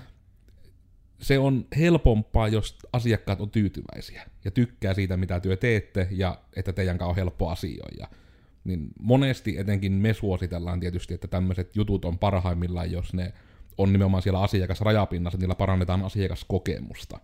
[1.21, 6.73] se on helpompaa, jos asiakkaat on tyytyväisiä ja tykkää siitä, mitä työ teette ja että
[6.73, 8.09] teidän kanssa on helppo asioida.
[8.65, 13.33] Niin monesti etenkin me suositellaan tietysti, että tämmöiset jutut on parhaimmillaan, jos ne
[13.79, 17.19] on nimenomaan siellä asiakasrajapinnassa, niillä parannetaan asiakaskokemusta.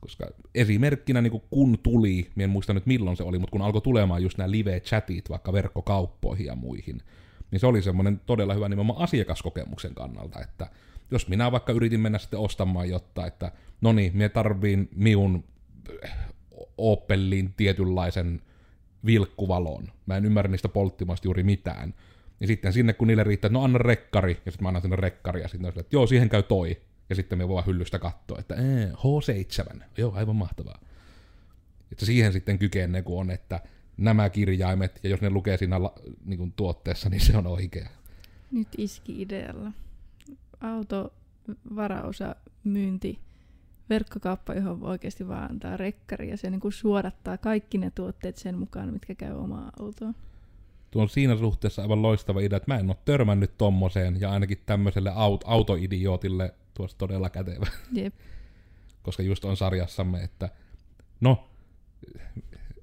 [0.00, 4.22] Koska esimerkkinä niin kun tuli, en muista nyt milloin se oli, mutta kun alkoi tulemaan
[4.22, 7.02] just nämä live-chatit vaikka verkkokauppoihin ja muihin,
[7.50, 10.70] niin se oli semmoinen todella hyvä nimenomaan asiakaskokemuksen kannalta, että
[11.10, 15.44] jos minä vaikka yritin mennä sitten ostamaan jotain, että no niin, minä tarviin miun
[16.02, 16.10] eh,
[16.78, 18.42] Opelin tietynlaisen
[19.06, 19.88] vilkkuvalon.
[20.06, 21.94] Mä en ymmärrä niistä polttimasta juuri mitään.
[22.40, 24.96] Ja sitten sinne, kun niille riittää, että no anna rekkari, ja sitten mä annan sinne
[24.96, 26.76] rekkari, ja sitten on että joo, siihen käy toi.
[27.10, 30.78] Ja sitten me voidaan hyllystä katsoa, että ee, H7, joo, aivan mahtavaa.
[31.92, 33.60] Että siihen sitten kykenee, kun on, että
[33.96, 35.76] nämä kirjaimet, ja jos ne lukee siinä
[36.24, 37.88] niin kuin tuotteessa, niin se on oikea.
[38.50, 39.72] Nyt iski idealla
[40.60, 41.12] auto
[41.76, 43.18] varaosa myynti
[43.90, 48.36] verkkokauppa, johon voi oikeasti vaan antaa rekkari ja se niin kuin suodattaa kaikki ne tuotteet
[48.36, 50.14] sen mukaan, mitkä käy omaa autoon.
[50.90, 54.58] Tuo on siinä suhteessa aivan loistava idea, että mä en ole törmännyt tommoseen ja ainakin
[54.66, 57.66] tämmöiselle aut- autoidiootille tuossa todella kätevä.
[57.92, 58.14] Jep.
[59.02, 60.48] Koska just on sarjassamme, että
[61.20, 61.48] no,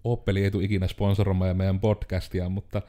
[0.04, 2.82] Opeli ei tule ikinä sponsoroimaan meidän podcastia, mutta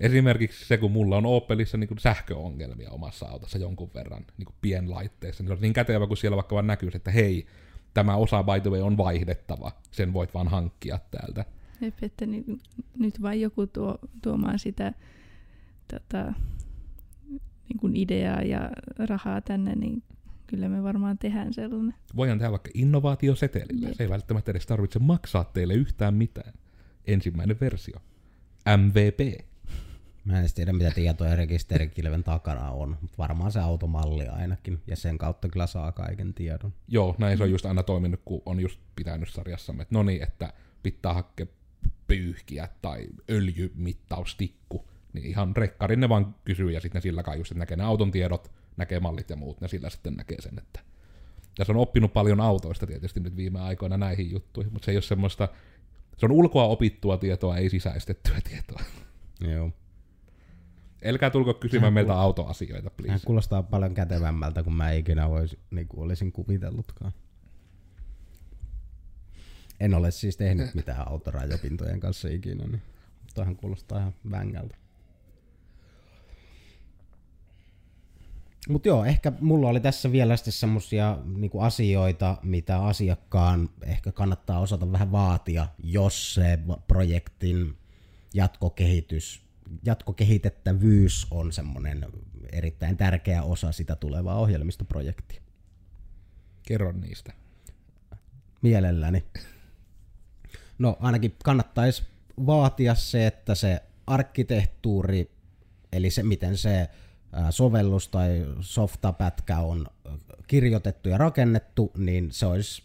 [0.00, 5.42] Esimerkiksi se, kun mulla on Opelissa niin sähköongelmia omassa autossa jonkun verran niin kuin pienlaitteissa,
[5.42, 7.46] niin se on niin kätevä, kun siellä vaikka vaan näkyy, että hei,
[7.94, 11.44] tämä osa by the way on vaihdettava, sen voit vaan hankkia täältä.
[11.80, 12.44] Jep, että ni,
[12.98, 14.92] nyt vain joku tuo, tuomaan sitä
[15.92, 16.32] tota,
[17.68, 20.02] niin kuin ideaa ja rahaa tänne, niin
[20.46, 21.94] kyllä me varmaan tehdään sellainen.
[22.16, 23.86] Voidaan tehdä vaikka innovaatiosetelille.
[23.86, 23.96] Jep.
[23.96, 26.52] Se ei välttämättä edes tarvitse maksaa teille yhtään mitään.
[27.04, 27.96] Ensimmäinen versio.
[28.76, 29.44] MVP.
[30.24, 35.18] Mä en tiedä, mitä tietoja rekisterikilven takana on, mutta varmaan se automalli ainakin, ja sen
[35.18, 36.72] kautta kyllä saa kaiken tiedon.
[36.88, 40.22] Joo, näin se on just aina toiminut, kun on just pitänyt sarjassamme, että no niin,
[40.22, 40.52] että
[40.82, 41.46] pitää hakea
[42.06, 47.52] pyyhkiä tai öljymittaustikku, niin ihan rekkarin ne vaan kysyy, ja sitten ne sillä kai just,
[47.52, 50.80] että näkee ne auton tiedot, näkee mallit ja muut, ne sillä sitten näkee sen, että
[51.58, 54.96] ja se on oppinut paljon autoista tietysti nyt viime aikoina näihin juttuihin, mutta se ei
[54.96, 55.48] ole semmoista,
[56.16, 58.80] se on ulkoa opittua tietoa, ei sisäistettyä tietoa.
[59.40, 59.70] Joo.
[61.04, 63.12] Älkää tulko kysymään Hän meiltä autoasioita, please.
[63.12, 67.12] Hän kuulostaa paljon kätevämmältä kuin mä ikinä vois, niin kuin olisin kuvitellutkaan.
[69.80, 72.82] En ole siis tehnyt mitään autorajapintojen kanssa ikinä, niin
[73.44, 74.76] hän kuulostaa ihan vängältä.
[78.68, 84.60] Mutta joo, ehkä mulla oli tässä vielä sitten semmosia niinku asioita, mitä asiakkaan ehkä kannattaa
[84.60, 87.76] osata vähän vaatia, jos se projektin
[88.34, 89.44] jatkokehitys
[89.84, 92.06] jatkokehitettävyys on semmoinen
[92.52, 95.42] erittäin tärkeä osa sitä tulevaa ohjelmistoprojektia.
[96.62, 97.32] Kerro niistä.
[98.62, 99.24] Mielelläni.
[100.78, 102.02] No ainakin kannattaisi
[102.46, 105.30] vaatia se, että se arkkitehtuuri,
[105.92, 106.88] eli se miten se
[107.50, 109.86] sovellus tai softapätkä on
[110.46, 112.82] kirjoitettu ja rakennettu, niin se olisi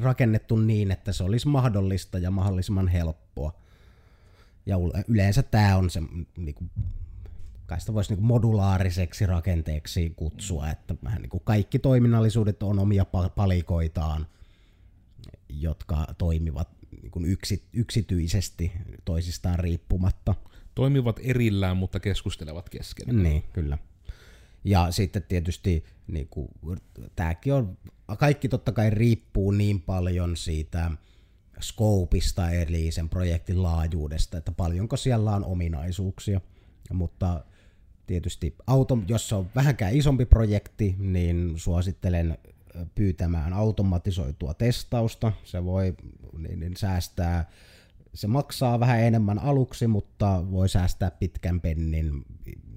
[0.00, 3.52] rakennettu niin, että se olisi mahdollista ja mahdollisimman helppoa.
[4.66, 6.02] Ja yle- yleensä tämä on se,
[6.36, 6.70] niin kuin,
[7.66, 12.78] kai sitä voisi niin kuin modulaariseksi rakenteeksi kutsua, että vähän niin kuin kaikki toiminnallisuudet on
[12.78, 14.26] omia pa- palikoitaan,
[15.48, 16.68] jotka toimivat
[17.02, 18.72] niin kuin yksi, yksityisesti
[19.04, 20.34] toisistaan riippumatta.
[20.74, 23.22] Toimivat erillään, mutta keskustelevat keskenään.
[23.22, 23.78] Niin, kyllä.
[24.64, 26.48] Ja sitten tietysti niin kuin,
[27.16, 27.78] tämäkin on,
[28.18, 30.90] kaikki totta kai riippuu niin paljon siitä
[31.60, 36.40] skoopista, eli sen projektin laajuudesta, että paljonko siellä on ominaisuuksia.
[36.92, 37.44] Mutta
[38.06, 42.38] tietysti auto, jos on vähänkään isompi projekti, niin suosittelen
[42.94, 45.32] pyytämään automatisoitua testausta.
[45.44, 45.94] Se voi
[46.38, 47.50] niin, niin säästää,
[48.14, 52.24] se maksaa vähän enemmän aluksi, mutta voi säästää pitkän pennin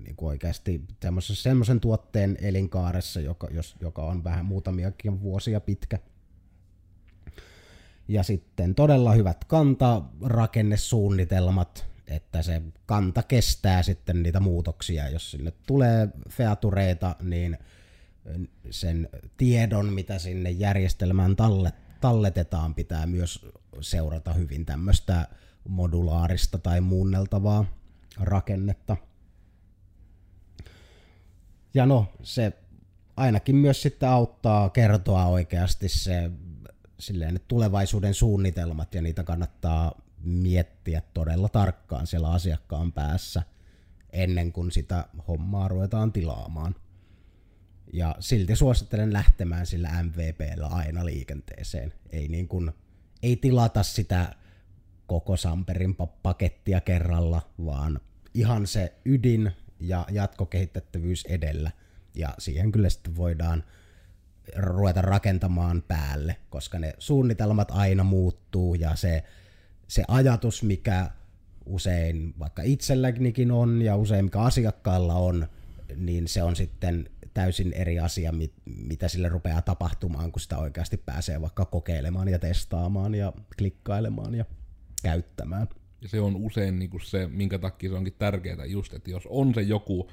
[0.04, 0.82] niin kuin oikeasti
[1.20, 6.00] semmoisen tuotteen elinkaaressa, joka, jos, joka on vähän muutamiakin vuosia pitkä.
[8.08, 15.10] Ja sitten todella hyvät kantarakennesuunnitelmat, että se kanta kestää sitten niitä muutoksia.
[15.10, 17.58] Jos sinne tulee featureita, niin
[18.70, 23.46] sen tiedon, mitä sinne järjestelmään tallet, talletetaan, pitää myös
[23.82, 25.28] seurata hyvin tämmöistä
[25.68, 27.66] modulaarista tai muunneltavaa
[28.20, 28.98] rakennetta.
[31.74, 32.54] Ja no, se
[33.18, 36.32] ainakin myös sitten auttaa kertoa oikeasti se
[37.00, 43.44] silleen, että tulevaisuuden suunnitelmat ja niitä kannattaa miettiä todella tarkkaan siellä asiakkaan päässä
[44.10, 46.76] ennen kuin sitä hommaa ruvetaan tilaamaan.
[47.94, 51.94] Ja silti suosittelen lähtemään sillä MVPllä aina liikenteeseen.
[52.10, 52.72] Ei, niin kuin,
[53.24, 54.36] ei tilata sitä
[55.08, 58.00] koko Samperin pakettia kerralla, vaan
[58.34, 61.72] ihan se ydin ja jatkokehitettävyys edellä.
[62.16, 63.64] Ja siihen kyllä sitten voidaan
[64.56, 69.24] ruveta rakentamaan päälle, koska ne suunnitelmat aina muuttuu ja se,
[69.88, 71.12] se ajatus, mikä
[71.66, 75.48] usein vaikka itsellänikin on ja usein mikä asiakkaalla on,
[75.96, 80.98] niin se on sitten täysin eri asia, mit, mitä sille rupeaa tapahtumaan, kun sitä oikeasti
[80.98, 84.46] pääsee vaikka kokeilemaan ja testaamaan ja klikkailemaan ja
[85.04, 85.68] käyttämään.
[86.02, 89.28] Ja se on usein niin kuin se, minkä takia se onkin tärkeää just, että jos
[89.30, 90.10] on se joku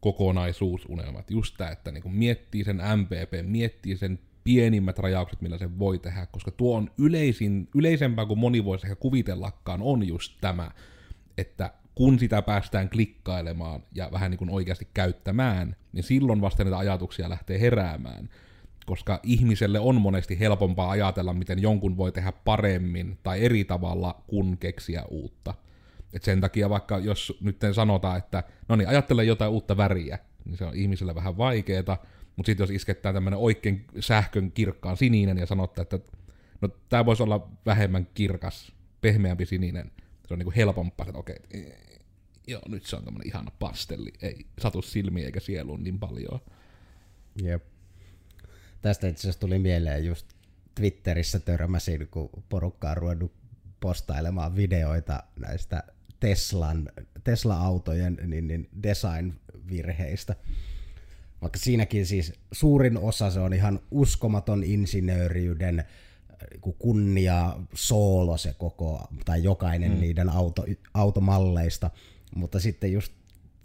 [0.00, 5.78] kokonaisuusunelmat, just tämä, että niin kuin miettii sen MPP, miettii sen pienimmät rajaukset, millä se
[5.78, 10.70] voi tehdä, koska tuo on yleisin, yleisempää kuin moni voisi ehkä kuvitellakaan, on just tämä,
[11.38, 16.78] että kun sitä päästään klikkailemaan ja vähän niin kuin oikeasti käyttämään, niin silloin vasta näitä
[16.78, 18.28] ajatuksia lähtee heräämään.
[18.86, 24.58] Koska ihmiselle on monesti helpompaa ajatella, miten jonkun voi tehdä paremmin tai eri tavalla, kun
[24.58, 25.54] keksiä uutta.
[26.12, 30.56] Et sen takia vaikka jos nyt sanotaan, että no niin, ajattele jotain uutta väriä, niin
[30.56, 31.96] se on ihmiselle vähän vaikeeta,
[32.36, 35.98] mutta sitten jos iskettää tämmöinen oikein sähkön kirkkaan sininen ja sanottaa, että
[36.60, 39.90] no tämä voisi olla vähemmän kirkas, pehmeämpi sininen,
[40.30, 41.72] se on niinku helpompaa, että okei, okay,
[42.46, 46.40] joo, nyt se on tämmöinen ihana pastelli, ei satu silmiin eikä sieluun niin paljon.
[47.42, 47.64] Jep.
[48.82, 50.26] Tästä itse asiassa tuli mieleen just
[50.74, 53.32] Twitterissä törmäsin, kun porukka on ruvennut
[53.80, 55.82] postailemaan videoita näistä
[56.20, 56.88] Teslan,
[57.24, 60.36] Tesla-autojen niin, niin design-virheistä.
[61.42, 65.84] Vaikka siinäkin siis suurin osa se on ihan uskomaton insinööriyden
[66.78, 70.00] kunnia soolo se koko, tai jokainen mm.
[70.00, 71.90] niiden auto, automalleista,
[72.34, 73.12] mutta sitten just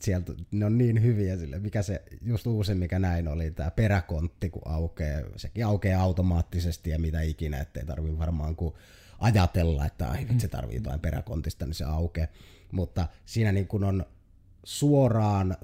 [0.01, 4.49] sieltä, ne on niin hyviä sille, mikä se just uusi, mikä näin oli, tämä peräkontti,
[4.49, 8.73] kun aukeaa, sekin aukeaa automaattisesti ja mitä ikinä, ettei tarvi varmaan kun
[9.19, 12.27] ajatella, että ai se tarvii jotain peräkontista, niin se aukeaa.
[12.71, 14.05] Mutta siinä niin kun on
[14.63, 15.57] suoraan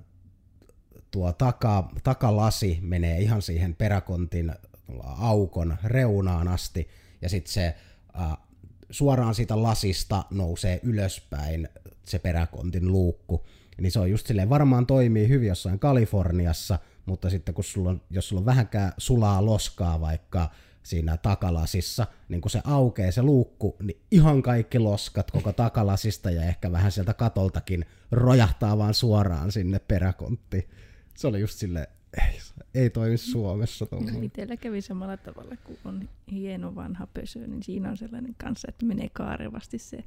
[1.12, 4.54] tuo taka, takalasi menee ihan siihen peräkontin
[5.00, 6.88] aukon reunaan asti,
[7.22, 7.76] ja sitten se
[8.20, 8.38] äh,
[8.90, 11.70] suoraan siitä lasista nousee ylöspäin
[12.06, 13.46] se peräkontin luukku.
[13.82, 18.02] Niin se on just silleen, varmaan toimii hyvin jossain Kaliforniassa, mutta sitten kun sulla on,
[18.10, 20.50] jos sulla on vähänkään sulaa loskaa vaikka
[20.84, 26.44] siinä takalasissa, niin kun se aukeaa se luukku, niin ihan kaikki loskat koko takalasista ja
[26.44, 30.70] ehkä vähän sieltä katoltakin rojahtaa vaan suoraan sinne peräkonttiin.
[31.18, 31.88] Se oli just silleen,
[32.18, 32.40] ei,
[32.76, 34.24] ei toimi Suomessa tuommoinen.
[34.24, 38.86] Itellä kävi samalla tavalla, kun on hieno vanha pösö, niin siinä on sellainen kanssa, että
[38.86, 40.04] menee kaarevasti se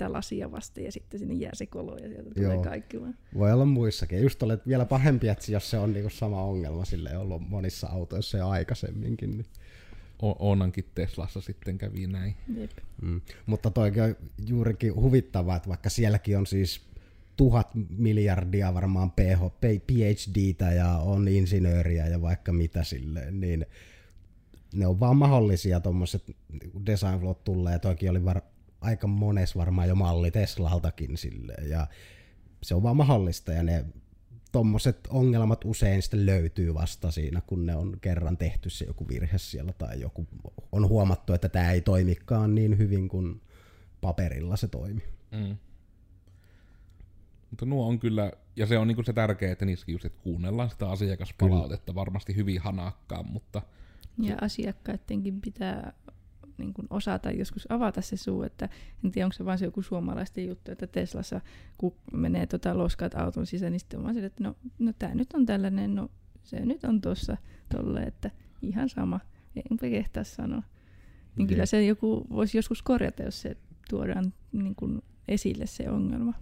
[0.00, 2.62] sitä lasia vasta ja sitten sinne jää se kolo ja sieltä tulee Joo.
[2.62, 3.14] kaikki vaan.
[3.34, 4.22] Voi olla muissakin.
[4.22, 7.86] Just olet vielä pahempi, että jos se on niinku sama ongelma, sille ei ollut monissa
[7.86, 9.30] autoissa jo aikaisemminkin.
[9.30, 9.46] Niin.
[10.22, 12.34] Onankin Teslassa sitten kävi näin.
[12.56, 12.70] Jep.
[13.02, 13.20] Mm.
[13.46, 14.16] Mutta toikin on
[14.46, 16.89] juurikin huvittavaa, että vaikka sielläkin on siis
[17.40, 19.40] tuhat miljardia varmaan PH,
[19.86, 23.66] PhDtä ja on insinööriä ja vaikka mitä silleen, niin
[24.74, 26.36] ne on vaan mahdollisia tuommoiset
[26.86, 28.40] design flowt tulee, toki oli var,
[28.80, 31.86] aika mones varmaan jo malli Teslaltakin silleen, ja
[32.62, 33.84] se on vaan mahdollista, ja ne
[34.52, 39.38] tuommoiset ongelmat usein sitten löytyy vasta siinä, kun ne on kerran tehty se joku virhe
[39.38, 40.26] siellä, tai joku
[40.72, 43.40] on huomattu, että tämä ei toimikaan niin hyvin kuin
[44.00, 45.02] paperilla se toimi.
[45.30, 45.56] Mm.
[47.50, 50.70] Mutta nuo on kyllä, ja se on niinku se tärkeää, että niissäkin just, että kuunnellaan
[50.70, 53.62] sitä asiakaspalautetta varmasti hyvin hanakkaan, mutta
[54.18, 55.92] Ja asiakkaidenkin pitää
[56.58, 58.68] niin kuin osata joskus avata se suu, että
[59.04, 61.40] en tiedä onko se vaan se joku suomalaisten juttu, että Teslassa
[61.78, 65.14] kun menee tota loskat auton sisään, niin sitten on vaan sille, että no, no tämä
[65.14, 66.08] nyt on tällainen, no
[66.42, 67.36] se nyt on tuossa
[67.76, 68.30] tolle, että
[68.62, 69.20] ihan sama,
[69.70, 70.62] enpä kehtaa sanoa.
[71.36, 73.56] Niin kyllä se joku voisi joskus korjata, jos se
[73.90, 76.34] tuodaan niin kuin esille se ongelma.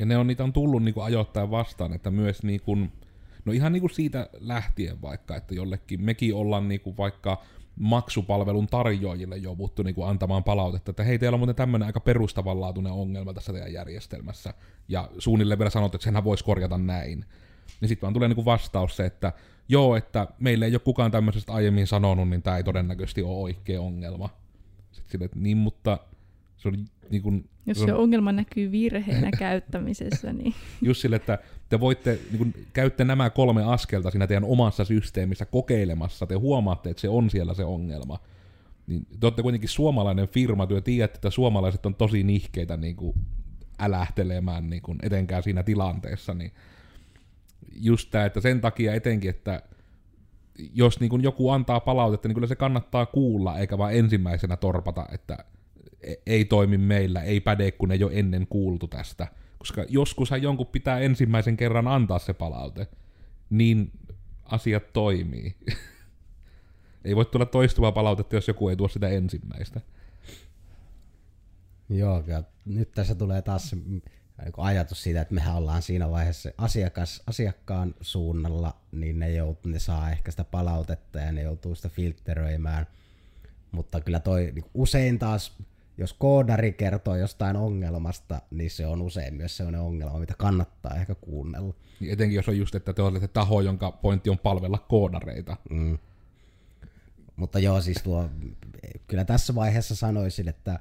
[0.00, 2.76] Ja ne on, niitä on tullut niinku ajoittain vastaan, että myös niinku,
[3.44, 7.42] no ihan niinku siitä lähtien vaikka, että jollekin, mekin ollaan niinku vaikka
[7.76, 13.34] maksupalvelun tarjoajille jouduttu niinku antamaan palautetta, että hei, teillä on muuten tämmöinen aika perustavanlaatuinen ongelma
[13.34, 14.54] tässä teidän järjestelmässä,
[14.88, 17.24] ja suunnilleen vielä sanot, että senhän voisi korjata näin.
[17.80, 19.32] Niin sitten vaan tulee niinku vastaus se, että
[19.68, 23.80] joo, että meille ei ole kukaan tämmöisestä aiemmin sanonut, niin tämä ei todennäköisesti ole oikea
[23.80, 24.30] ongelma.
[24.92, 25.98] Sitten sille, että niin, mutta
[26.60, 26.74] se on
[27.10, 31.38] niin kuin, Jos se on ongelma näkyy virheenä käyttämisessä, niin just sille, että
[31.68, 36.90] te voitte, niin kun käytte nämä kolme askelta siinä teidän omassa systeemissä kokeilemassa, te huomaatte,
[36.90, 38.18] että se on siellä se ongelma.
[38.86, 43.14] Niin te olette kuitenkin suomalainen firma, te tiedätte, että suomalaiset on tosi nihkeitä niin kuin
[43.78, 46.52] älähtelemään niin kuin etenkään siinä tilanteessa, niin
[47.80, 49.62] just tämä, että sen takia etenkin, että
[50.74, 55.06] jos niin kuin joku antaa palautetta, niin kyllä se kannattaa kuulla, eikä vaan ensimmäisenä torpata,
[55.12, 55.44] että
[56.26, 59.26] ei toimi meillä, ei päde, kun ei ole ennen kuultu tästä.
[59.58, 62.86] Koska joskushan jonkun pitää ensimmäisen kerran antaa se palaute,
[63.50, 63.92] niin
[64.44, 65.56] asiat toimii.
[67.04, 69.80] ei voi tulla toistuvaa palautetta, jos joku ei tuo sitä ensimmäistä.
[71.88, 74.00] Joo, ja nyt tässä tulee taas mm,
[74.46, 79.78] joku ajatus siitä, että mehän ollaan siinä vaiheessa asiakas, asiakkaan suunnalla, niin ne, jout, ne
[79.78, 82.86] saa ehkä sitä palautetta ja ne joutuu sitä filtteröimään.
[83.72, 85.56] Mutta kyllä toi niin usein taas,
[86.00, 91.14] jos koodari kertoo jostain ongelmasta, niin se on usein myös sellainen ongelma, mitä kannattaa ehkä
[91.14, 91.74] kuunnella.
[92.00, 95.56] Niin etenkin jos on just, että te olette taho, jonka pointti on palvella koodareita.
[95.70, 95.98] Mm.
[97.36, 98.30] Mutta joo, siis tuo,
[99.06, 100.80] kyllä tässä vaiheessa sanoisin, että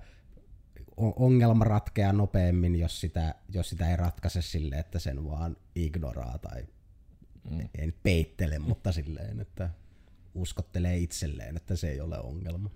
[0.97, 6.65] ongelma ratkeaa nopeammin, jos sitä, jos sitä ei ratkaise silleen, että sen vaan ignoraa tai
[7.49, 7.59] mm.
[7.77, 9.69] ei nyt peittele, mutta silleen, että
[10.35, 12.69] uskottelee itselleen, että se ei ole ongelma.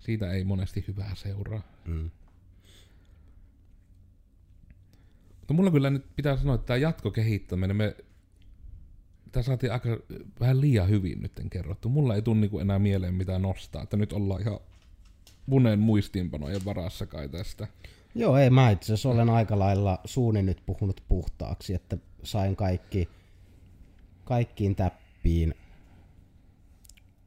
[0.00, 1.62] Siitä ei monesti hyvää seuraa.
[1.84, 2.10] Mm.
[5.38, 7.96] Mutta mulla kyllä nyt pitää sanoa, että tämä jatkokehittäminen, me
[9.32, 9.88] tämä saatiin aika
[10.40, 11.88] vähän liian hyvin nyt kerrottu.
[11.88, 14.58] Mulla ei tule niinku enää mieleen mitään nostaa, että nyt ollaan ihan
[15.46, 17.66] muneen muistiinpanojen varassa kai tästä.
[18.14, 23.08] Joo, ei mä itse asiassa olen aika lailla suuni nyt puhunut puhtaaksi, että sain kaikki,
[24.24, 25.54] kaikkiin täppiin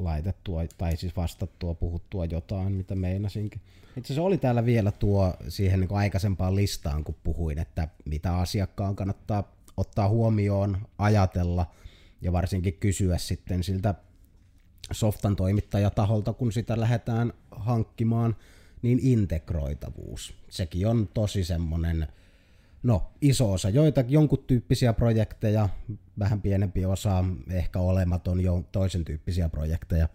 [0.04, 3.62] laitettua, tai siis vastattua, puhuttua jotain, mitä meinasinkin.
[3.98, 8.96] Itse asiassa oli täällä vielä tuo siihen niin aikaisempaan listaan, kun puhuin, että mitä asiakkaan
[8.96, 11.66] kannattaa ottaa huomioon, ajatella
[12.22, 13.96] ja varsinkin kysyä sitten siltä
[14.92, 18.36] softan toimittajataholta, kun sitä lähdetään hankkimaan,
[18.82, 20.36] niin integroitavuus.
[20.50, 22.08] Sekin on tosi semmoinen,
[22.84, 25.70] no iso osa, joita jonkun tyyppisiä projekteja,
[26.20, 30.10] vähän pienempi osa, ehkä olematon jo toisen tyyppisiä projekteja,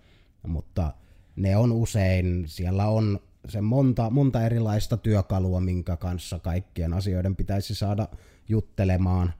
[0.46, 0.94] mutta
[1.36, 7.74] ne on usein, siellä on se monta, monta erilaista työkalua, minkä kanssa kaikkien asioiden pitäisi
[7.74, 8.08] saada
[8.48, 9.32] juttelemaan,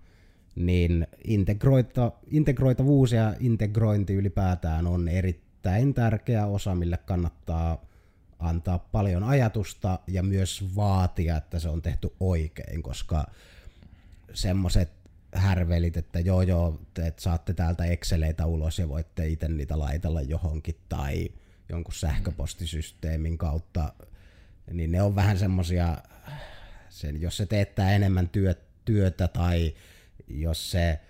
[0.55, 7.88] niin integroita, integroitavuus ja integrointi ylipäätään on erittäin tärkeä osa, mille kannattaa
[8.39, 13.27] antaa paljon ajatusta ja myös vaatia, että se on tehty oikein, koska
[14.35, 14.91] semmoiset
[15.35, 20.77] härvelit, että joo joo, te saatte täältä Exceleitä ulos ja voitte itse niitä laitella johonkin
[20.89, 21.29] tai
[21.69, 23.93] jonkun sähköpostisysteemin kautta,
[24.71, 25.97] niin ne on vähän semmosia,
[26.89, 29.75] sen, jos se teettää enemmän työ, työtä tai
[30.29, 31.01] jos se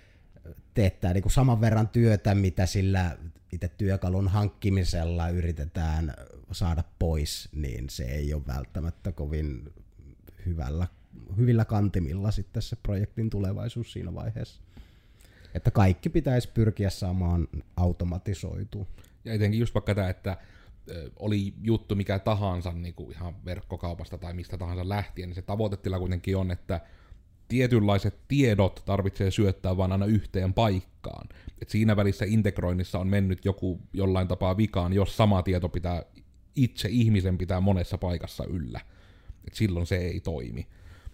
[0.73, 3.17] teettää niin kuin saman verran työtä, mitä sillä
[3.51, 6.13] itse työkalun hankkimisella yritetään
[6.51, 9.73] saada pois, niin se ei ole välttämättä kovin
[10.45, 10.87] hyvällä,
[11.37, 14.61] hyvillä kantimilla sitten se projektin tulevaisuus siinä vaiheessa.
[15.53, 17.47] Että kaikki pitäisi pyrkiä saamaan
[17.77, 18.85] automatisoitua.
[19.25, 20.37] Ja etenkin just vaikka tämä, että
[21.15, 25.99] oli juttu mikä tahansa niin kuin ihan verkkokaupasta tai mistä tahansa lähtien, niin se tavoitetila
[25.99, 26.81] kuitenkin on, että
[27.47, 31.29] tietynlaiset tiedot tarvitsee syöttää vaan aina yhteen paikkaan.
[31.61, 36.03] Et siinä välissä integroinnissa on mennyt joku jollain tapaa vikaan, jos sama tieto pitää
[36.63, 38.81] itse ihmisen pitää monessa paikassa yllä.
[39.47, 40.67] Et silloin se ei toimi.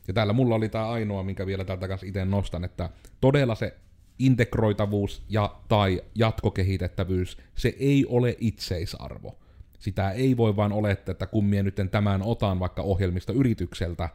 [0.07, 2.89] Ja täällä mulla oli tämä ainoa, minkä vielä täältä kanssa itse nostan, että
[3.21, 3.77] todella se
[4.19, 9.39] integroitavuus ja tai jatkokehitettävyys, se ei ole itseisarvo.
[9.79, 14.09] Sitä ei voi vaan olettaa, että kun minä nyt tämän otan vaikka ohjelmista yritykseltä,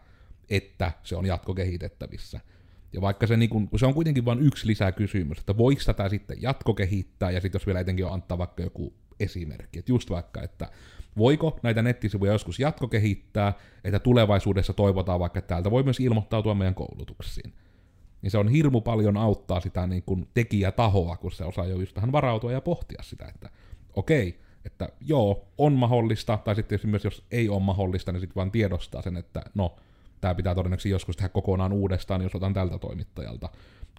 [0.51, 2.41] että se on jatkokehitettävissä.
[2.93, 6.43] Ja vaikka se, niin kun, se on kuitenkin vain yksi lisäkysymys, että voiko tätä sitten
[6.43, 10.69] jatkokehittää, ja sitten jos vielä etenkin on antaa vaikka joku esimerkki, että just vaikka, että
[11.19, 13.53] voiko näitä nettisivuja joskus jatkokehittää,
[13.85, 17.53] että tulevaisuudessa toivotaan vaikka, että täältä voi myös ilmoittautua meidän koulutuksiin.
[18.23, 21.95] Niin se on hirmu paljon auttaa sitä niin kuin tekijätahoa, kun se osaa jo just
[21.95, 23.51] tähän varautua ja pohtia sitä, että
[23.97, 28.51] okei, että joo, on mahdollista, tai sitten myös jos ei ole mahdollista, niin sitten vaan
[28.51, 29.77] tiedostaa sen, että no,
[30.21, 33.49] tämä pitää todennäköisesti joskus tehdä kokonaan uudestaan, jos otan tältä toimittajalta.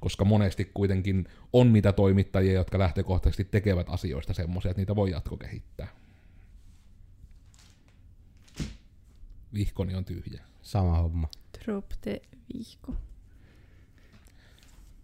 [0.01, 5.87] Koska monesti kuitenkin on niitä toimittajia, jotka lähtökohtaisesti tekevät asioista semmoisia, että niitä voi jatkokehittää.
[9.53, 10.41] Vihkoni on tyhjä.
[10.61, 11.27] Sama homma.
[11.65, 12.21] Drop the
[12.53, 12.95] vihko.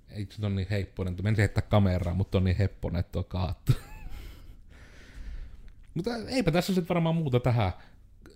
[0.09, 3.25] Ei se on niin heipponen, että menisin heittää kameraa, mutta on niin hepponen, että on
[3.25, 3.71] kaattu.
[5.93, 7.71] mutta eipä tässä sitten varmaan muuta tähän.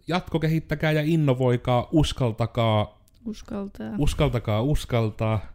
[0.08, 3.92] Jatkokehittäkää ja innovoikaa, uskaltakaa, Uskaltaa.
[3.98, 5.51] uskaltakaa uskaltaa,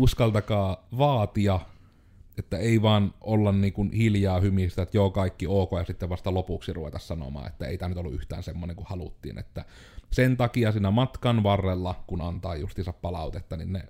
[0.00, 1.60] uskaltakaa vaatia,
[2.38, 6.34] että ei vaan olla niin kuin hiljaa hymistä, että joo kaikki ok ja sitten vasta
[6.34, 9.64] lopuksi ruveta sanomaan, että ei tämä nyt ollut yhtään semmoinen kuin haluttiin, että
[10.12, 13.82] sen takia siinä matkan varrella, kun antaa justiinsa palautetta, niin ne,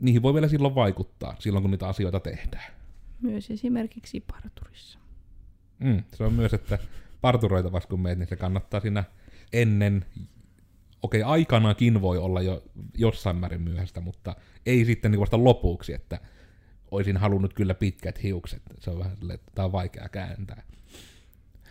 [0.00, 2.72] niihin voi vielä silloin vaikuttaa, silloin kun niitä asioita tehdään.
[3.20, 4.98] Myös esimerkiksi parturissa.
[5.78, 6.78] Mm, se on myös, että
[7.20, 9.04] parturoitavassa kun meet, niin se kannattaa siinä
[9.52, 10.04] ennen,
[11.02, 12.62] okei okay, aikanakin voi olla jo
[12.94, 14.36] jossain määrin myöhäistä, mutta
[14.66, 16.20] ei sitten niin vasta lopuksi, että
[16.90, 18.62] olisin halunnut kyllä pitkät hiukset.
[18.80, 20.62] Se on vähän silleen, että tämä on vaikea kääntää.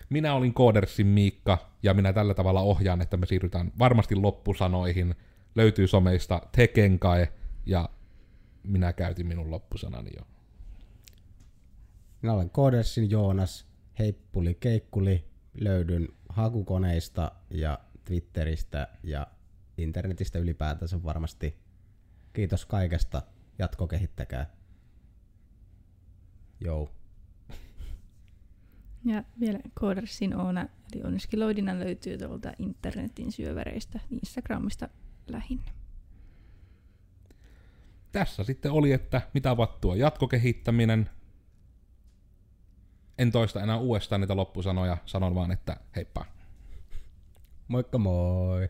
[0.10, 5.16] Minä olin Koodersin Miikka, ja minä tällä tavalla ohjaan, että me siirrytään varmasti loppusanoihin.
[5.56, 7.34] Löytyy someista Tekenkae,
[7.66, 7.90] ja
[8.64, 10.28] minä käytin minun loppusanani jo.
[12.22, 13.66] Minä olen Koodersin Joonas,
[14.00, 19.28] heippuli keikkuli, löydyn hakukoneista ja Twitteristä ja
[19.78, 21.58] internetistä ylipäätänsä varmasti.
[22.34, 23.22] Kiitos kaikesta,
[23.60, 24.50] jatkokehittäkää.
[26.60, 26.90] Joo.
[29.06, 34.90] Ja vielä Koodersin Oona, eli Onneski Loidina löytyy tuolta internetin syöväreistä, Instagramista
[35.28, 35.72] lähinnä.
[38.12, 41.10] Tässä sitten oli, että mitä vattua jatkokehittäminen.
[43.18, 46.26] En toista enää uudestaan niitä loppusanoja, sanon vaan, että heippa.
[47.68, 48.70] Moikka moi!